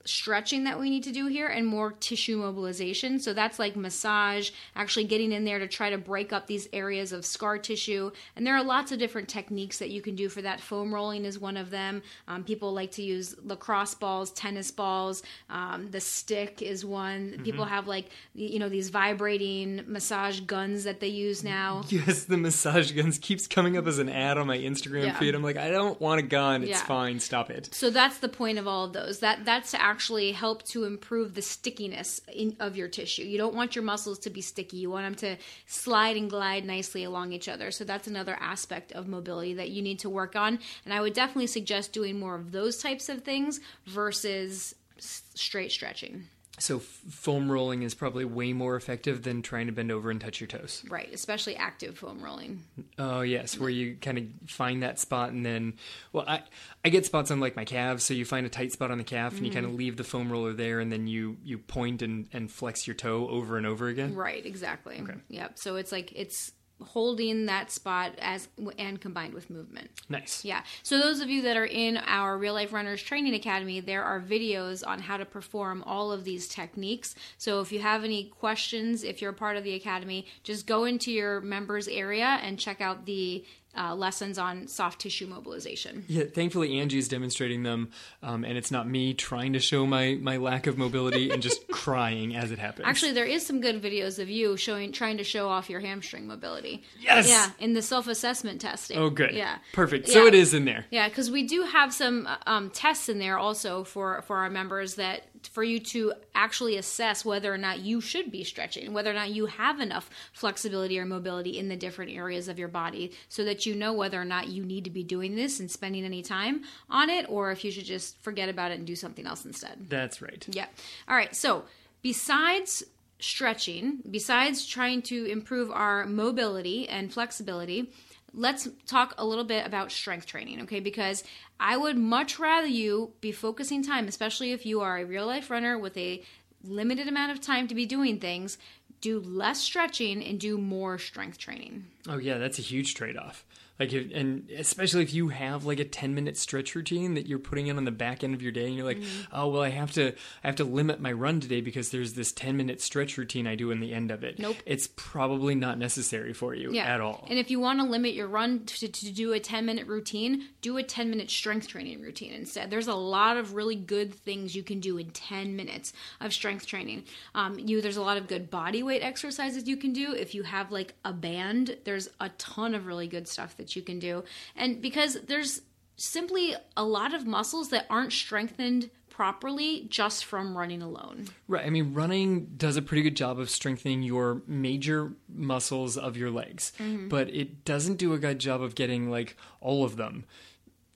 [0.07, 3.19] stretching that we need to do here and more tissue mobilization.
[3.19, 7.13] So that's like massage, actually getting in there to try to break up these areas
[7.13, 8.11] of scar tissue.
[8.37, 10.61] And there are lots of different techniques that you can do for that.
[10.61, 12.03] Foam rolling is one of them.
[12.29, 15.23] Um, people like to use lacrosse balls, tennis balls.
[15.51, 17.41] Um, the stick is one.
[17.45, 21.83] People have like, you know, these vibrating massage guns that they use now.
[21.89, 25.19] Yes, the massage guns keeps coming up as an ad on my Instagram Yeah.
[25.19, 25.35] feed.
[25.35, 26.63] I'm like, I don't want a gun.
[26.63, 26.85] It's Yeah.
[26.85, 27.19] fine.
[27.21, 27.69] Stop it.
[27.75, 29.19] So that's the point of all of those.
[29.21, 29.96] That that's to actually
[30.33, 33.23] help to improve the stickiness in, of your tissue.
[33.23, 34.79] You don't want your muscles to be sticky.
[34.79, 37.71] You want them to slide and glide nicely along each other.
[37.71, 40.59] So that's another aspect of mobility that you need to work on.
[40.85, 46.29] And I would definitely suggest doing more of those types of things versus straight stretching.
[46.59, 50.41] So foam rolling is probably way more effective than trying to bend over and touch
[50.41, 50.83] your toes.
[50.89, 52.63] Right, especially active foam rolling.
[52.99, 55.75] Oh yes, where you kind of find that spot and then,
[56.13, 56.43] well, I
[56.85, 59.05] I get spots on like my calves, so you find a tight spot on the
[59.05, 59.79] calf and you kind of mm-hmm.
[59.79, 63.29] leave the foam roller there, and then you you point and and flex your toe
[63.29, 64.15] over and over again.
[64.15, 64.99] Right, exactly.
[65.01, 65.15] Okay.
[65.29, 65.59] Yep.
[65.59, 66.53] So it's like it's
[66.83, 68.49] holding that spot as
[68.79, 69.91] and combined with movement.
[70.09, 70.45] Nice.
[70.45, 70.63] Yeah.
[70.83, 74.21] So those of you that are in our Real Life Runners Training Academy, there are
[74.21, 77.15] videos on how to perform all of these techniques.
[77.39, 80.85] So if you have any questions, if you're a part of the academy, just go
[80.85, 83.45] into your members area and check out the
[83.77, 86.05] uh, lessons on soft tissue mobilization.
[86.09, 87.91] Yeah, thankfully Angie's demonstrating them,
[88.23, 91.67] um, and it's not me trying to show my my lack of mobility and just
[91.73, 92.87] crying as it happens.
[92.87, 96.27] Actually, there is some good videos of you showing trying to show off your hamstring
[96.27, 96.83] mobility.
[97.01, 97.29] Yes!
[97.29, 98.99] Yeah, in the self assessment testing.
[98.99, 99.33] oh, good.
[99.35, 99.59] Yeah.
[99.73, 100.09] perfect.
[100.09, 100.29] So Yeah.
[100.29, 100.87] it is in there.
[100.91, 104.51] Yeah, because we do have some uh, um, tests in there also for for our
[104.51, 105.23] members that
[105.53, 109.31] for you to actually assess whether or not you should be stretching, whether or not
[109.31, 113.67] you have enough flexibility or mobility in the different areas of your body, so that
[113.67, 116.63] you know whether or not you need to be doing this and spending any time
[116.91, 119.89] on it, or if you should just forget about it and do something else instead.
[119.89, 120.47] That's right.
[120.51, 120.67] Yeah.
[121.09, 121.35] All right.
[121.35, 121.65] So,
[122.03, 122.85] besides
[123.19, 127.91] stretching, besides trying to improve our mobility and flexibility,
[128.37, 130.79] let's talk a little bit about strength training, okay?
[130.79, 131.25] Because
[131.59, 135.51] I would much rather you be focusing time, especially if you are a real life
[135.51, 136.23] runner with a
[136.63, 138.59] limited amount of time to be doing things,
[139.01, 141.87] do less stretching and do more strength training.
[142.09, 143.45] Oh yeah, that's a huge trade off.
[143.79, 147.39] Like, if, and especially if you have like a ten minute stretch routine that you're
[147.39, 149.37] putting in on the back end of your day, and you're like, Mm-hmm.
[149.37, 150.13] oh well, I have to,
[150.43, 153.55] I have to limit my run today because there's this ten minute stretch routine I
[153.55, 154.39] do in the end of it.
[154.39, 154.57] Nope.
[154.65, 157.27] it's probably not necessary for you at all.
[157.29, 160.49] And if you want to limit your run to, to do a 10 minute routine,
[160.63, 162.71] do a 10 minute strength training routine instead.
[162.71, 166.67] There's a lot of really good things you can do in 10 minutes of strength
[166.67, 167.05] training.
[167.35, 170.13] Um, you There's a lot of good body weight exercises you can do.
[170.13, 173.83] If you have like a band, there's a ton of really good stuff that you
[173.83, 174.23] can do.
[174.55, 175.63] And because there's
[175.97, 181.27] simply a lot of muscles that aren't strengthened properly just from running alone.
[181.49, 181.65] Right.
[181.65, 186.31] I mean, running does a pretty good job of strengthening your major muscles of your
[186.31, 187.09] legs, Mm-hmm.
[187.09, 190.27] but it doesn't do a good job of getting like all of them,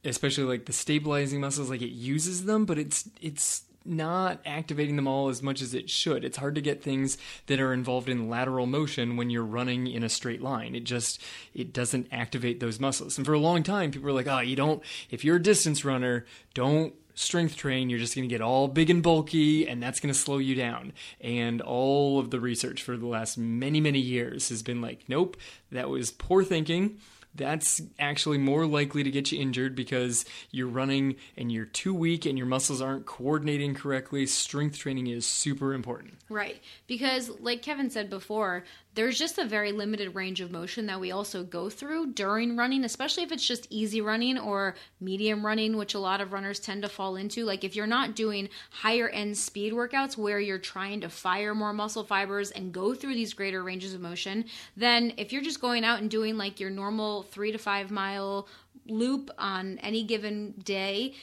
[0.05, 1.71] especially like the stabilizing muscles.
[1.71, 5.91] Like it uses them, but it's it's not activating them all as much as it
[5.91, 6.25] should.
[6.25, 10.03] It's hard to get things that are involved in lateral motion when you're running in
[10.03, 10.75] a straight line.
[10.75, 11.21] It just
[11.55, 13.19] it doesn't activate those muscles.
[13.19, 14.83] And for a long time, people were like, "Oh, you don't.
[15.11, 16.25] If you're a distance runner,
[16.55, 20.13] don't." strength train, you're just going to get all big and bulky, and that's going
[20.13, 20.93] to slow you down.
[21.21, 25.37] And all of the research for the last many, many years has been like, nope,
[25.71, 26.99] that was poor thinking.
[27.35, 32.27] That's actually more likely to get you injured because you're running and you're too weak
[32.27, 34.27] and your muscles aren't coordinating correctly.
[34.27, 36.15] Strength training is super important.
[36.29, 36.61] Right.
[36.87, 38.65] Because, like Kevin said before,
[38.95, 42.85] there's just a very limited range of motion that we also go through during running,
[42.85, 46.83] especially if it's just easy running or medium running, which a lot of runners tend
[46.83, 47.45] to fall into.
[47.45, 51.73] Like, if you're not doing higher end speed workouts where you're trying to fire more
[51.73, 54.45] muscle fibers and go through these greater ranges of motion,
[54.77, 58.49] then if you're just going out and doing like your normal three to five mile
[58.87, 61.15] loop on any given day,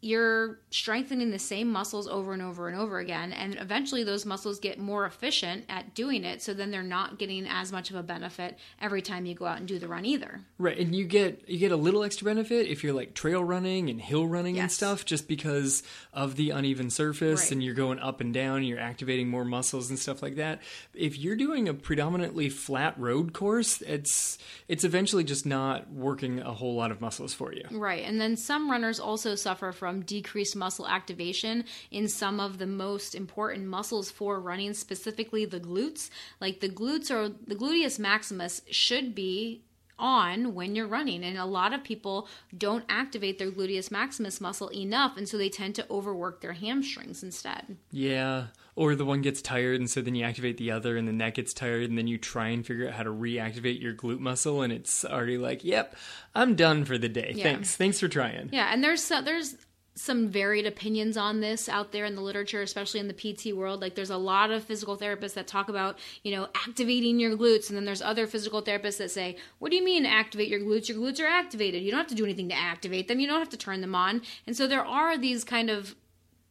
[0.00, 4.60] you're strengthening the same muscles over and over and over again and eventually those muscles
[4.60, 8.02] get more efficient at doing it so then they're not getting as much of a
[8.02, 11.48] benefit every time you go out and do the run either Right, and you get
[11.48, 14.70] you get a little extra benefit if you're like trail running and hill running and
[14.70, 15.82] stuff, just because
[16.12, 17.52] of the uneven surface Right.
[17.52, 20.60] and you're going up and down, and you're activating more muscles and stuff like that.
[20.94, 26.52] If you're doing a predominantly flat road course, it's it's eventually just not working a
[26.52, 27.64] whole lot of muscles for you.
[27.70, 32.66] right and then some runners also suffer from decreased muscle activation in some of the
[32.66, 36.10] most important muscles for running specifically the glutes
[36.40, 39.62] like the glutes or the gluteus maximus should be
[39.98, 44.68] on when you're running and a lot of people don't activate their gluteus maximus muscle
[44.72, 48.46] enough and so they tend to overwork their hamstrings instead Yeah,
[48.78, 51.34] or the one gets tired, and so then you activate the other, and then that
[51.34, 54.62] gets tired, and then you try and figure out how to reactivate your glute muscle,
[54.62, 55.96] and it's already like, "Yep,
[56.36, 57.32] I'm done for the day.
[57.34, 57.42] Yeah.
[57.42, 59.56] Thanks, thanks for trying." Yeah, and there's so, there's
[59.98, 63.80] some varied opinions on this out there in the literature, especially in the PT world.
[63.80, 67.68] Like there's a lot of physical therapists that talk about, you know, activating your glutes,
[67.68, 70.88] and then there's other physical therapists that say, "What do you mean activate your glutes?
[70.88, 71.82] Your glutes are activated.
[71.82, 73.20] You don't have to do anything to activate them.
[73.20, 75.96] You don't have to turn them on." And so there are these kind of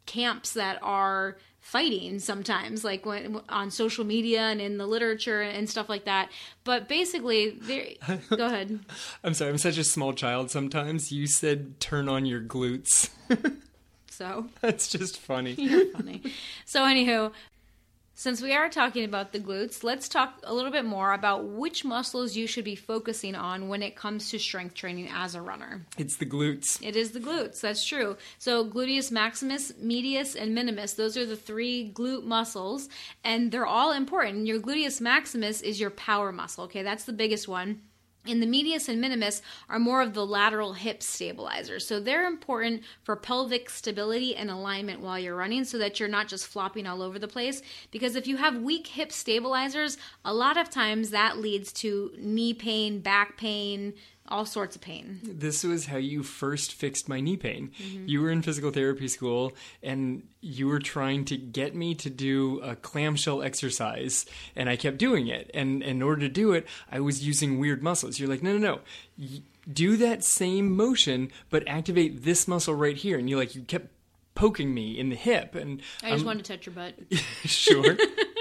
[0.05, 1.37] camps that are
[1.67, 6.29] fighting sometimes like when on social media and in the literature and stuff like that
[6.63, 7.51] but basically
[8.29, 8.79] go ahead
[9.23, 11.11] I'm sorry, I'm such a small child sometimes.
[11.11, 13.09] You said turn on your glutes.
[14.09, 15.53] so That's just funny.
[15.57, 16.21] You're funny.
[16.65, 17.31] So, anywho,
[18.17, 21.85] since we are talking about the glutes, let's talk a little bit more about which
[21.85, 25.85] muscles you should be focusing on when it comes to strength training as a runner.
[25.99, 26.81] It's the glutes.
[26.81, 28.17] It is the glutes, that's true.
[28.39, 32.89] So, gluteus maximus, medius, and minimus, those are the three glute muscles,
[33.23, 34.47] and they're all important.
[34.47, 36.81] Your gluteus maximus is your power muscle, okay?
[36.81, 37.83] That's the biggest one.
[38.27, 41.87] And the medius and minimus are more of the lateral hip stabilizers.
[41.87, 46.27] So they're important for pelvic stability and alignment while you're running so that you're not
[46.27, 47.61] just flopping all over the place.
[47.91, 52.53] Because if you have weak hip stabilizers, a lot of times that leads to knee
[52.53, 53.93] pain, back pain,
[54.27, 55.19] all sorts of pain.
[55.23, 57.71] This was how you first fixed my knee pain.
[57.79, 58.07] Mm-hmm.
[58.07, 62.59] You were in physical therapy school and you were trying to get me to do
[62.61, 64.25] a clamshell exercise
[64.55, 65.51] and I kept doing it.
[65.53, 68.19] And in order to do it, I was using weird muscles.
[68.19, 68.81] You're like, no, no,
[69.19, 69.29] no.
[69.71, 73.17] Do that same motion, but activate this muscle right here.
[73.17, 73.87] And you like, you kept
[74.35, 75.55] poking me in the hip.
[75.55, 76.93] And I just wanted to touch your butt.
[77.45, 77.97] sure.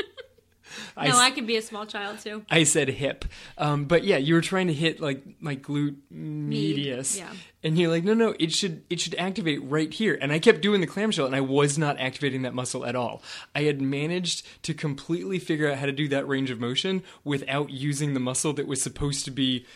[0.96, 2.44] I no, I could be a small child too.
[2.50, 3.24] I said hip.
[3.58, 7.18] Um, but yeah, you were trying to hit like my glute medius.
[7.18, 7.32] yeah.
[7.62, 10.16] And you're like, no, no, it should it should activate right here.
[10.20, 13.22] And I kept doing the clamshell and I was not activating that muscle at all.
[13.54, 17.70] I had managed to completely figure out how to do that range of motion without
[17.70, 19.66] using the muscle that was supposed to be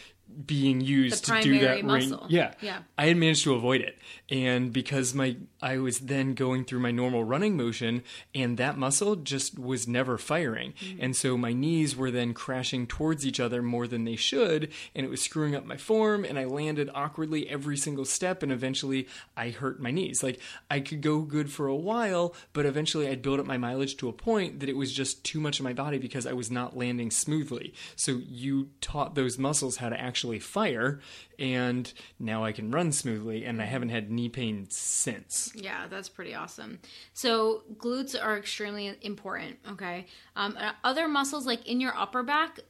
[0.47, 2.11] being used to do that range.
[2.11, 2.27] muscle.
[2.29, 2.55] Yeah.
[2.61, 2.79] Yeah.
[2.97, 3.99] I had managed to avoid it.
[4.31, 8.03] And because my I was then going through my normal running motion
[8.35, 10.73] and that muscle just was never firing.
[10.81, 11.03] Mm-hmm.
[11.03, 15.05] And so my knees were then crashing towards each other more than they should and
[15.05, 19.09] it was screwing up my form and I landed awkwardly every single step and eventually
[19.37, 20.23] I hurt my knees.
[20.23, 23.97] Like I could go good for a while, but eventually I'd build up my mileage
[23.99, 26.51] to a point that it was just too much of my body because I was
[26.51, 27.75] not landing smoothly.
[27.97, 31.01] So you taught those muscles how to actually fire
[31.39, 35.53] and now I can run smoothly and I haven't had knee pain since.
[35.55, 36.79] Yeah, that's pretty awesome.
[37.15, 39.57] So glutes are extremely important.
[39.73, 40.07] Okay,
[40.37, 42.61] um, uh, other muscles like in your upper back.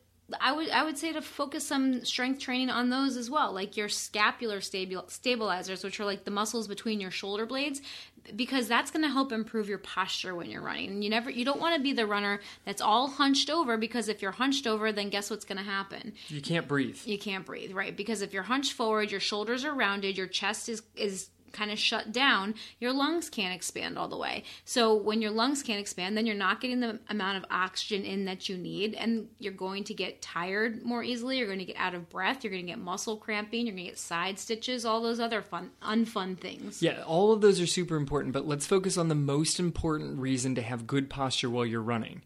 [0.41, 3.77] I would I would say to focus some strength training on those as well, like
[3.77, 7.81] your scapular stabil- stabilizers, which are like the muscles between your shoulder blades,
[8.37, 10.91] because that's going to help improve your posture when you're running.
[10.91, 14.09] And you never you don't want to be the runner that's all hunched over because
[14.09, 16.13] if you're hunched over, then guess what's going to happen?
[16.29, 16.99] You can't breathe.
[17.05, 17.97] you can't breathe, right?
[17.97, 21.79] Because if you're hunched forward, your shoulders are rounded, your chest is is kind of
[21.79, 24.45] shut down, your lungs can't expand all the way.
[24.65, 28.25] So when your lungs can't expand, then you're not getting the amount of oxygen in
[28.27, 31.77] that you need and you're going to get tired more easily, you're going to get
[31.77, 34.85] out of breath, you're going to get muscle cramping, you're going to get side stitches,
[34.85, 36.83] all those other fun unfun things.
[36.83, 40.55] Yeah, all of those are super important, but let's focus on the most important reason
[40.55, 42.23] to have good posture while you're running.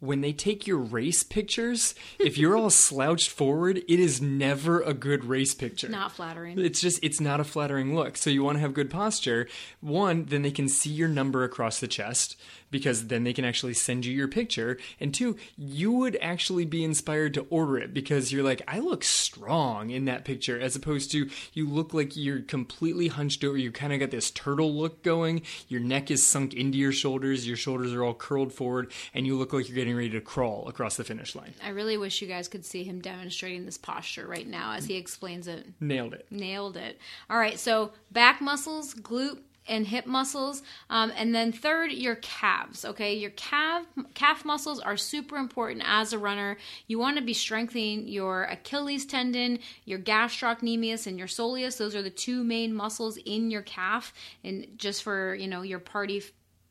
[0.00, 4.94] When they take your race pictures, if you're all slouched forward, it is never a
[4.94, 5.88] good race picture.
[5.88, 6.58] Not flattering.
[6.58, 8.16] It's just it's not a flattering look.
[8.16, 9.48] So you want to have good posture.
[9.80, 12.36] One, then they can see your number across the chest
[12.70, 14.78] because then they can actually send you your picture.
[15.00, 19.04] And two, you would actually be inspired to order it because you're like, I look
[19.04, 23.56] strong in that picture, as opposed to you look like you're completely hunched over.
[23.56, 25.42] You kind of got this turtle look going.
[25.68, 27.46] Your neck is sunk into your shoulders.
[27.46, 30.68] Your shoulders are all curled forward, and you look like you're getting ready to crawl
[30.68, 31.54] across the finish line.
[31.62, 34.96] I really wish you guys could see him demonstrating this posture right now as he
[34.96, 35.66] explains it.
[35.80, 36.26] Nailed it.
[36.30, 36.98] Nailed it.
[37.30, 39.38] All right, so back muscles, glute
[39.68, 42.84] and hip muscles, um, and then third, your calves.
[42.84, 46.56] Okay, your calf calf muscles are super important as a runner.
[46.86, 51.76] You want to be strengthening your Achilles tendon, your gastrocnemius, and your soleus.
[51.78, 54.12] Those are the two main muscles in your calf.
[54.44, 56.22] And just for you know your party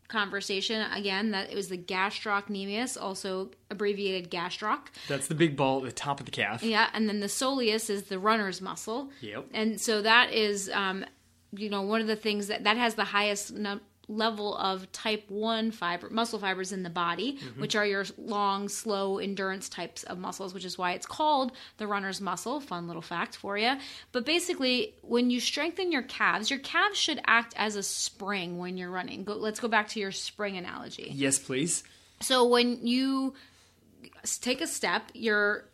[0.08, 4.80] conversation again that it was the gastrocnemius also abbreviated gastroc
[5.10, 6.64] That's the big ball at the top of the calf.
[6.64, 9.10] yeah, and then the soleus is the runner's muscle.
[9.22, 9.48] Yep.
[9.54, 11.06] And so that is, um,
[11.58, 15.30] you know, one of the things that that has the highest num- level of type
[15.30, 17.60] 1 fiber muscle fibers in the body mm-hmm.
[17.60, 21.86] which are your long slow endurance types of muscles which is why it's called the
[21.86, 22.62] runner's muscle.
[22.62, 23.76] Fun little fact for you
[24.14, 28.78] but basically when you strengthen your calves your calves should act as a spring when
[28.78, 29.26] you're running.
[29.26, 31.12] Go, let's go back to your spring analogy.
[31.14, 31.84] Yes, please.
[32.22, 33.34] so when you
[34.41, 35.66] take a step, your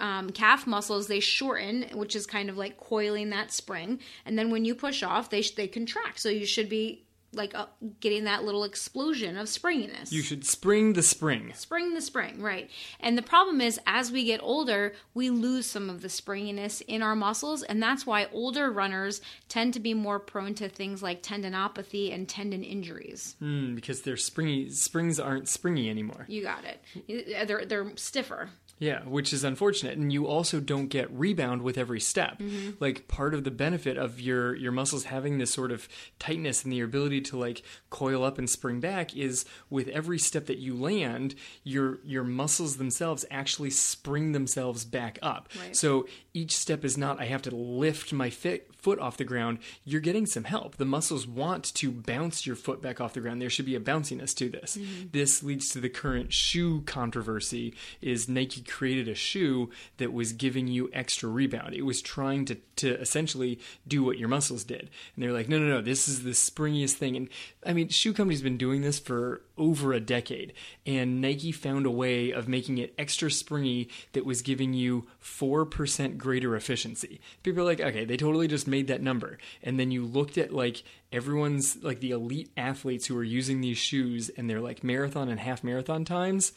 [0.00, 4.50] um, calf muscles they shorten, which is kind of like coiling that spring, and then
[4.50, 6.20] when you push off, they sh- they contract.
[6.20, 7.66] So you should be like uh,
[8.00, 10.12] getting that little explosion of springiness.
[10.12, 11.52] You should spring the spring.
[11.54, 12.70] Spring the spring, right.
[12.98, 17.02] And the problem is, as we get older, we lose some of the springiness in
[17.02, 17.62] our muscles.
[17.62, 22.28] And that's why older runners tend to be more prone to things like tendinopathy and
[22.28, 23.36] tendon injuries.
[23.40, 26.24] Mm, because their springy springs aren't springy anymore.
[26.28, 27.46] You got it.
[27.46, 28.50] They're, they're stiffer.
[28.80, 29.98] Yeah, which is unfortunate.
[29.98, 32.38] And you also don't get rebound with every step.
[32.38, 32.70] Mm-hmm.
[32.80, 35.86] Like part of the benefit of your your muscles having this sort of
[36.18, 40.46] tightness and the ability to like coil up and spring back is with every step
[40.46, 45.50] that you land, your your muscles themselves actually spring themselves back up.
[45.60, 45.76] Right.
[45.76, 49.58] So each step is not I have to lift my fit, foot off the ground.
[49.84, 50.78] You're getting some help.
[50.78, 53.42] The muscles want to bounce your foot back off the ground.
[53.42, 54.78] There should be a bounciness to this.
[55.12, 60.68] This leads to the current shoe controversy is Nike created a shoe that was giving
[60.68, 61.74] you extra rebound.
[61.74, 64.88] It was trying to to essentially do what your muscles did.
[65.14, 65.82] And they're like, "No, no, no.
[65.82, 67.16] This is the springiest thing.
[67.16, 67.28] And
[67.66, 70.54] I mean, shoe company's been doing this for over a decade,
[70.86, 76.16] and Nike found a way of making it extra springy that was giving you 4%
[76.16, 77.20] greater efficiency.
[77.42, 79.38] People are like, okay, they totally just made that number.
[79.62, 83.78] And then you looked at like everyone's, like the elite athletes who are using these
[83.78, 86.52] shoes and they're like marathon and half marathon times,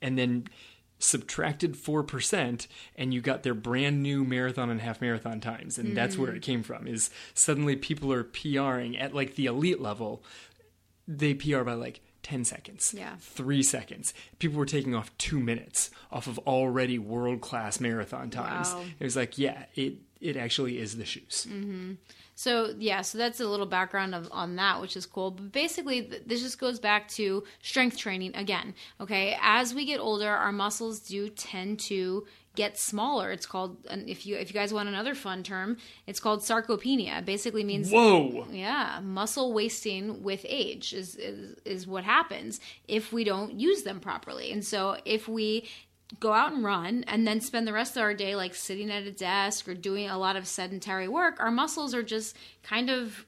[0.00, 0.46] and then
[0.98, 2.66] subtracted 4%
[2.96, 6.40] and you got their brand new marathon and half marathon times and that's where it
[6.40, 6.42] mm.
[6.42, 10.22] came from is suddenly people are PRing at like the elite level.
[11.06, 13.14] They PR by like 10 seconds Yeah.
[13.20, 14.14] 3 seconds.
[14.38, 18.72] People were taking off 2 minutes off of already world class marathon times.
[18.72, 18.84] Wow.
[18.98, 21.94] it was like yeah it it actually is the shoes mm-hmm.
[22.38, 25.30] So yeah, so that's a little background of on that, which is cool.
[25.30, 28.74] But basically, th- this just goes back to strength training again.
[29.00, 33.30] Okay, as we get older, our muscles do tend to get smaller.
[33.32, 37.20] It's called, if you if you guys want another fun term, it's called sarcopenia.
[37.20, 43.14] It basically means whoa yeah, muscle wasting with age is, is is what happens if
[43.14, 44.52] we don't use them properly.
[44.52, 45.68] And so if we
[46.20, 49.02] go out and run and then spend the rest of our day like sitting at
[49.04, 53.26] a desk or doing a lot of sedentary work, our muscles are just kind of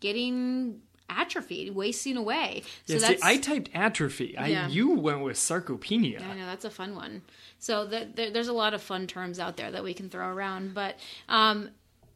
[0.00, 2.62] getting atrophied, wasting away.
[2.86, 4.34] So yeah, see, I typed atrophy.
[4.34, 4.66] Yeah.
[4.66, 6.22] I you went with sarcopenia.
[6.26, 7.22] I know that's a fun one.
[7.58, 10.28] So th- there, there's a lot of fun terms out there that we can throw
[10.28, 10.98] around, but
[11.28, 11.70] um,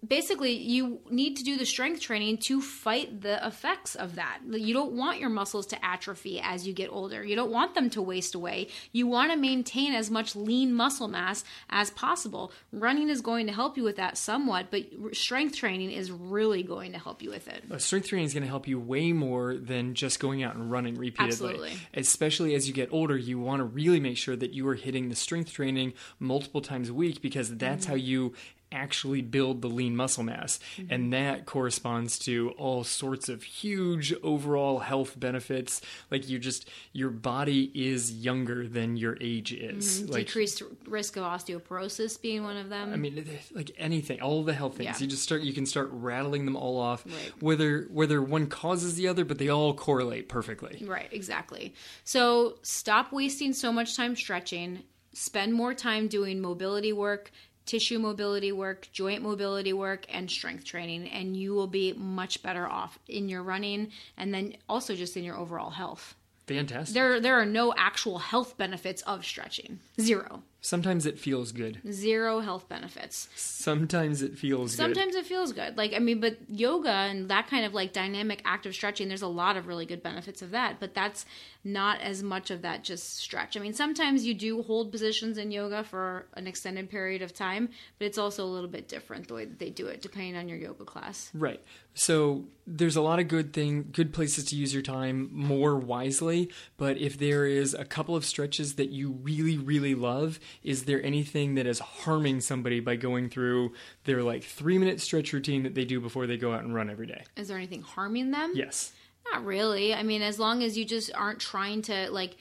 [0.06, 4.38] basically, you need to do the strength training to fight the effects of that.
[4.48, 7.24] You don't want your muscles to atrophy as you get older.
[7.24, 8.68] You don't want them to waste away.
[8.92, 12.52] You want to maintain as much lean muscle mass as possible.
[12.72, 16.92] Running is going to help you with that somewhat, but strength training is really going
[16.92, 17.64] to help you with it.
[17.70, 20.70] Uh, strength training is going to help you way more than just going out and
[20.70, 21.26] running repeatedly.
[21.50, 21.72] Absolutely.
[21.94, 25.08] Especially as you get older, you want to really make sure that you are hitting
[25.08, 27.90] the strength training multiple times a week because that's Mm-hmm.
[27.90, 28.34] how you
[28.72, 30.60] actually build the lean muscle mass.
[30.76, 30.92] Mm-hmm.
[30.92, 35.80] And that corresponds to all sorts of huge overall health benefits.
[36.10, 40.08] Like you just your body is younger than your age is.
[40.08, 42.92] Like Decreased risk of osteoporosis being one of them.
[42.92, 44.86] I mean, like anything, all the health things.
[45.00, 45.04] Yeah.
[45.04, 45.42] You just start.
[45.42, 47.04] You can start rattling them all off.
[47.06, 47.32] Right.
[47.40, 50.84] Whether whether one causes the other, but they all correlate perfectly.
[50.86, 51.74] Right, exactly.
[52.04, 54.82] So stop wasting so much time stretching.
[55.12, 57.32] Spend more time doing mobility work,
[57.70, 62.66] tissue mobility work, joint mobility work, and strength training, and you will be much better
[62.66, 66.16] off in your running and then also just in your overall health.
[66.48, 66.94] Fantastic.
[66.94, 69.78] There, there are no actual health benefits of stretching.
[70.00, 70.42] Zero.
[70.60, 71.78] Sometimes it feels good.
[71.92, 73.28] Zero health benefits.
[73.36, 74.82] Sometimes it feels good.
[74.82, 75.78] Sometimes it feels good.
[75.78, 79.28] Like, I mean, but yoga and that kind of like dynamic active stretching, there's a
[79.28, 81.24] lot of really good benefits of that, but that's
[81.62, 83.56] not as much of that just stretch.
[83.56, 87.68] I mean, sometimes you do hold positions in yoga for an extended period of time,
[87.98, 90.48] but it's also a little bit different the way that they do it depending on
[90.48, 91.30] your yoga class.
[91.34, 91.62] Right.
[91.92, 96.50] So there's a lot of good thing, good places to use your time more wisely.
[96.78, 101.02] But if there is a couple of stretches that you really, really love, is there
[101.04, 103.72] anything that is harming somebody by going through
[104.04, 106.88] their like three minute stretch routine that they do before they go out and run
[106.88, 107.24] every day?
[107.36, 108.52] Is there anything harming them?
[108.54, 108.92] Yes.
[109.32, 109.94] Not really.
[109.94, 112.36] I mean, as long as you just aren't trying to like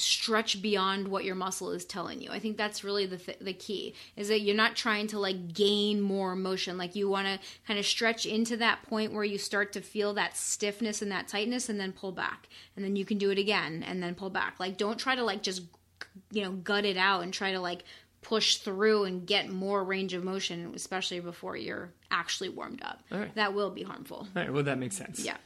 [0.00, 2.30] stretch beyond what your muscle is telling you.
[2.30, 5.52] I think that's really the th- the key is that you're not trying to like
[5.52, 6.78] gain more motion.
[6.78, 10.14] Like you want to kind of stretch into that point where you start to feel
[10.14, 12.48] that stiffness and that tightness and then pull back.
[12.76, 14.58] And then you can do it again and then pull back.
[14.58, 15.62] Like don't try to like just
[16.30, 17.84] you know gut it out and try to like
[18.22, 23.02] push through and get more range of motion especially before you're actually warmed up.
[23.10, 23.34] Right.
[23.34, 24.28] That will be harmful.
[24.34, 24.52] All right.
[24.52, 25.24] Well, that makes sense.
[25.24, 25.36] Yeah.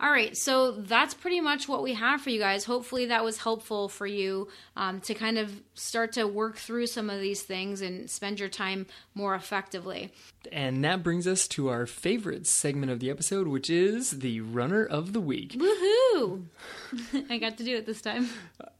[0.00, 0.36] All right.
[0.36, 2.64] So that's pretty much what we have for you guys.
[2.64, 7.08] Hopefully that was helpful for you um, to kind of start to work through some
[7.08, 10.12] of these things and spend your time more effectively.
[10.52, 14.84] And that brings us to our favorite segment of the episode, which is the runner
[14.84, 15.52] of the week.
[15.58, 16.44] Woohoo!
[17.30, 18.28] I got to do it this time.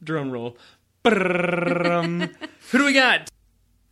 [0.02, 0.56] Drum roll.
[1.04, 3.30] Who do we got?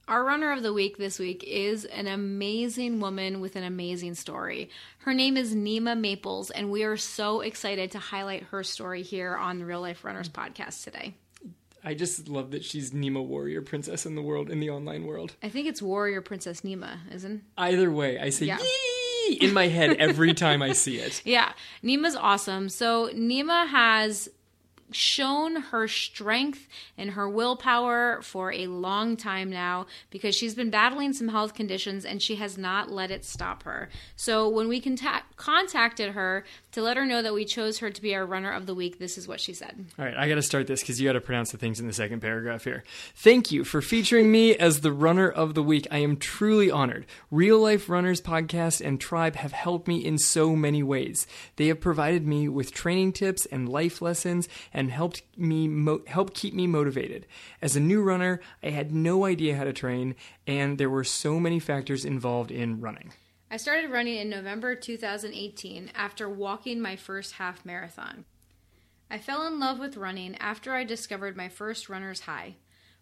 [0.07, 4.69] Our runner of the week this week is an amazing woman with an amazing story.
[4.99, 9.35] Her name is Nima Maples, and we are so excited to highlight her story here
[9.35, 11.15] on the Real Life Runners podcast today.
[11.83, 15.37] I just love that she's Nemo warrior princess in the world, in the online world.
[15.43, 17.43] I think it's Warrior Princess Nima, isn't?
[17.57, 18.59] Either way, I say Yeah.
[19.29, 21.23] yee in my head every time I see it.
[21.27, 21.53] Yeah,
[21.83, 22.69] Nima's awesome.
[22.69, 24.29] So Nima has
[24.91, 31.13] shown her strength and her willpower for a long time now because she's been battling
[31.13, 33.89] some health conditions and she has not let it stop her.
[34.17, 38.03] So when we contact- contacted her to let her know that we chose her to
[38.03, 39.87] be our runner of the week, this is what she said.
[39.99, 41.87] All right, I got to start this because you got to pronounce the things in
[41.87, 42.85] the second paragraph here.
[43.15, 45.87] Thank you for featuring me as the runner of the week.
[45.91, 47.07] I am truly honored.
[47.31, 51.27] Real Life Runners podcast and tribe have helped me in so many ways.
[51.57, 56.35] They have provided me with training tips and life lessons and helped me mo- help
[56.35, 57.27] keep me motivated.
[57.63, 60.17] As a new runner, I had no idea how to train,
[60.47, 63.13] and there were so many factors involved in running.
[63.51, 68.25] I started running in November 2018 after walking my first half marathon.
[69.09, 72.57] I fell in love with running after I discovered my first runner's high.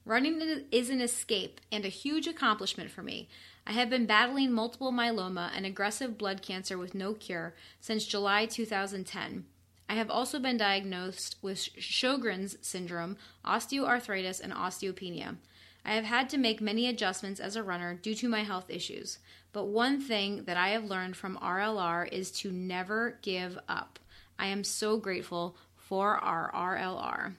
[0.05, 3.29] Running is an escape and a huge accomplishment for me.
[3.67, 8.47] I have been battling multiple myeloma and aggressive blood cancer with no cure since July
[8.47, 9.47] 2010.
[9.93, 15.37] I have also been diagnosed with Sjogren's syndrome, osteoarthritis, and osteopenia.
[15.85, 19.19] I have had to make many adjustments as a runner due to my health issues,
[19.53, 23.99] but one thing that I have learned from RLR is to never give up.
[24.39, 27.35] I am so grateful for our RLR.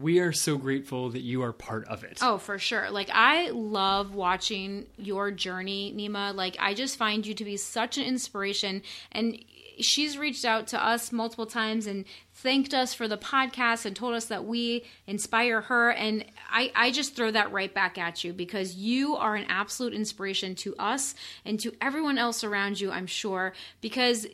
[0.00, 2.20] We are so grateful that you are part of it.
[2.22, 2.90] Oh, for sure.
[2.90, 6.34] Like I love watching your journey, Nima.
[6.34, 8.80] Like I just find you to be such an inspiration
[9.12, 9.44] and
[9.80, 14.14] she's reached out to us multiple times and thanked us for the podcast and told
[14.14, 15.90] us that we inspire her.
[15.90, 19.94] And I, I just throw that right back at you because you are an absolute
[19.94, 21.14] inspiration to us
[21.44, 24.26] and to everyone else around you i'm sure because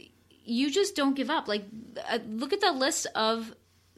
[0.45, 1.49] you just don't give up.
[1.49, 1.65] Like
[2.09, 3.55] uh, look at the list of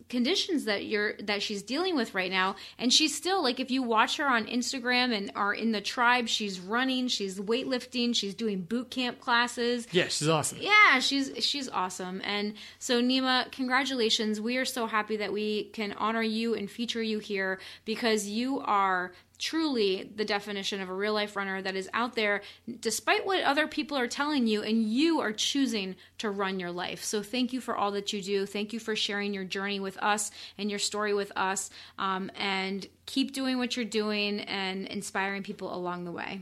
[0.08, 2.56] conditions that you're that she's dealing with right now.
[2.78, 6.28] And she's still like if you watch her on Instagram and are in the tribe
[6.28, 9.86] she's running she's weightlifting she's doing boot camp classes.
[9.90, 10.58] Yeah, she's awesome.
[10.60, 12.20] yeah she's she's awesome.
[12.24, 14.40] And so Nima congratulations.
[14.40, 18.60] We are so happy that we can honor you and feature you here because you
[18.60, 22.42] are truly the definition of a real life runner that is out there
[22.80, 27.02] despite what other people are telling you and you are choosing to run your life.
[27.04, 28.46] So thank you for all that you do.
[28.46, 32.86] Thank you for sharing your journey with us and your story with us um, and
[33.06, 36.40] keep doing what you're doing and inspiring people along the way.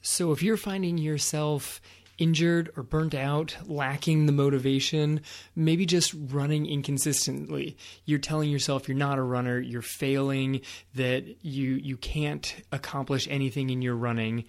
[0.00, 1.80] So if you're finding yourself
[2.18, 5.20] injured or burnt out, lacking the motivation,
[5.54, 7.76] maybe just running inconsistently.
[8.04, 10.60] You're telling yourself you're not a runner, you're failing,
[10.94, 14.44] that you you can't accomplish anything in your running.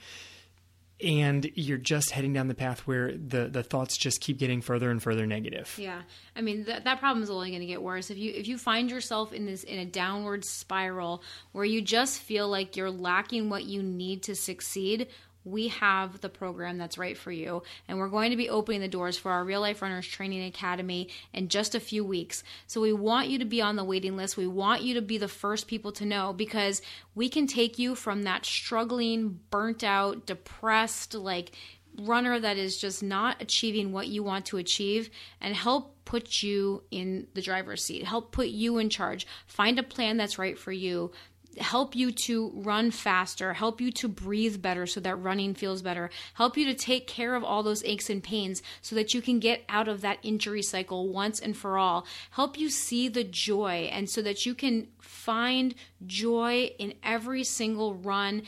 [1.02, 4.92] And you're just heading down the path where the, the thoughts just keep getting further
[4.92, 5.74] and further negative.
[5.78, 6.02] Yeah,
[6.36, 8.58] I mean that that problem is only going to get worse if you if you
[8.58, 13.50] find yourself in this in a downward spiral where you just feel like you're lacking
[13.50, 15.08] what you need to succeed.
[15.44, 18.88] We have the program that's right for you, and we're going to be opening the
[18.88, 22.44] doors for our Real Life Runners Training Academy in just a few weeks.
[22.68, 24.38] So, we want you to be on the waiting list.
[24.38, 26.82] We want you to be the first people to know because
[27.16, 31.52] we can take you from that struggling, burnt out, depressed, like
[31.98, 35.10] runner that is just not achieving what you want to achieve
[35.42, 39.84] and help put you in the driver's seat, help put you in charge, find a
[39.84, 41.12] plan that's right for you.
[41.58, 46.10] Help you to run faster, help you to breathe better so that running feels better,
[46.36, 49.40] help you to take care of all those aches and pains so that you can
[49.40, 53.90] get out of that injury cycle once and for all, help you see the joy
[53.92, 55.76] and so that you can find
[56.06, 58.44] joy in every single run,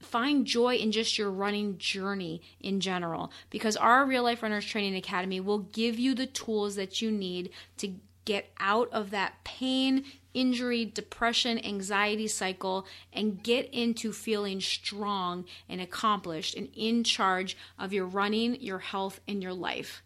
[0.00, 4.94] find joy in just your running journey in general because our real life runners training
[4.94, 7.92] academy will give you the tools that you need to
[8.26, 10.04] get out of that pain
[10.34, 17.94] injury depression anxiety cycle and get into feeling strong and accomplished and in charge of
[17.94, 20.02] your running your health and your life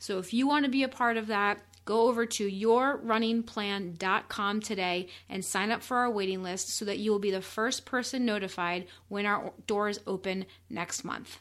[0.00, 5.08] so if you want to be a part of that go over to yourrunningplan.com today
[5.30, 8.26] and sign up for our waiting list so that you will be the first person
[8.26, 11.38] notified when our doors open next month.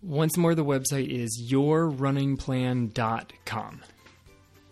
[0.00, 3.80] Once more, the website is yourrunningplan.com.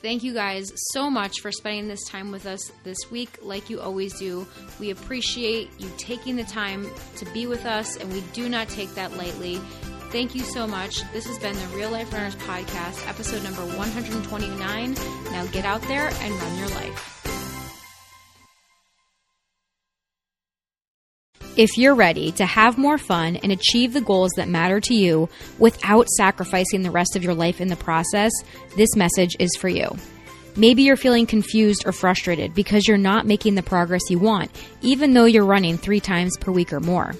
[0.06, 3.80] Thank you guys so much for spending this time with us this week, like you
[3.80, 4.46] always do.
[4.78, 8.94] We appreciate you taking the time to be with us, and we do not take
[8.94, 9.56] that lightly.
[10.12, 11.02] Thank you so much.
[11.12, 14.94] This has been the Real Life Runners Podcast, episode number 129.
[15.32, 17.15] Now get out there and run your life.
[21.56, 25.30] If you're ready to have more fun and achieve the goals that matter to you
[25.58, 28.30] without sacrificing the rest of your life in the process,
[28.76, 29.96] this message is for you.
[30.54, 34.50] Maybe you're feeling confused or frustrated because you're not making the progress you want,
[34.82, 37.14] even though you're running three times per week or more.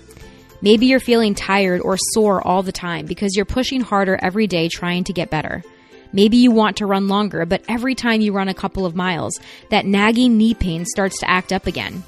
[0.60, 4.68] Maybe you're feeling tired or sore all the time because you're pushing harder every day
[4.68, 5.62] trying to get better.
[6.12, 9.40] Maybe you want to run longer, but every time you run a couple of miles,
[9.70, 12.02] that nagging knee pain starts to act up again.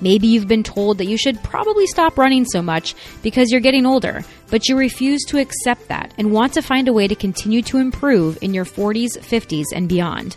[0.00, 3.86] Maybe you've been told that you should probably stop running so much because you're getting
[3.86, 7.62] older, but you refuse to accept that and want to find a way to continue
[7.62, 10.36] to improve in your 40s, 50s, and beyond.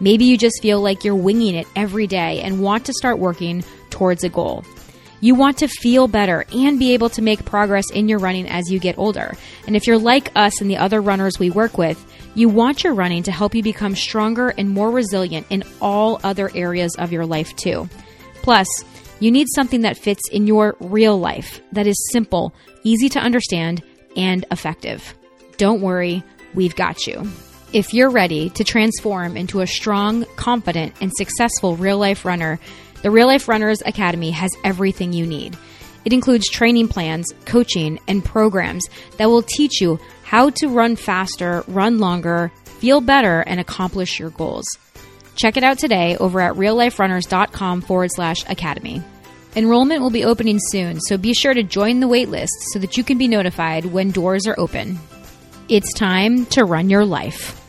[0.00, 3.62] Maybe you just feel like you're winging it every day and want to start working
[3.90, 4.64] towards a goal.
[5.20, 8.72] You want to feel better and be able to make progress in your running as
[8.72, 9.36] you get older.
[9.68, 12.04] And if you're like us and the other runners we work with,
[12.34, 16.50] you want your running to help you become stronger and more resilient in all other
[16.56, 17.88] areas of your life too.
[18.42, 18.66] Plus,
[19.22, 22.52] you need something that fits in your real life, that is simple,
[22.82, 23.80] easy to understand,
[24.16, 25.14] and effective.
[25.58, 27.30] Don't worry, we've got you.
[27.72, 32.58] If you're ready to transform into a strong, confident, and successful real life runner,
[33.02, 35.56] the Real Life Runners Academy has everything you need.
[36.04, 38.84] It includes training plans, coaching, and programs
[39.18, 44.30] that will teach you how to run faster, run longer, feel better, and accomplish your
[44.30, 44.64] goals.
[45.36, 49.00] Check it out today over at realliferunners.com forward slash academy.
[49.54, 53.04] Enrollment will be opening soon, so be sure to join the waitlist so that you
[53.04, 54.98] can be notified when doors are open.
[55.68, 57.61] It's time to run your life.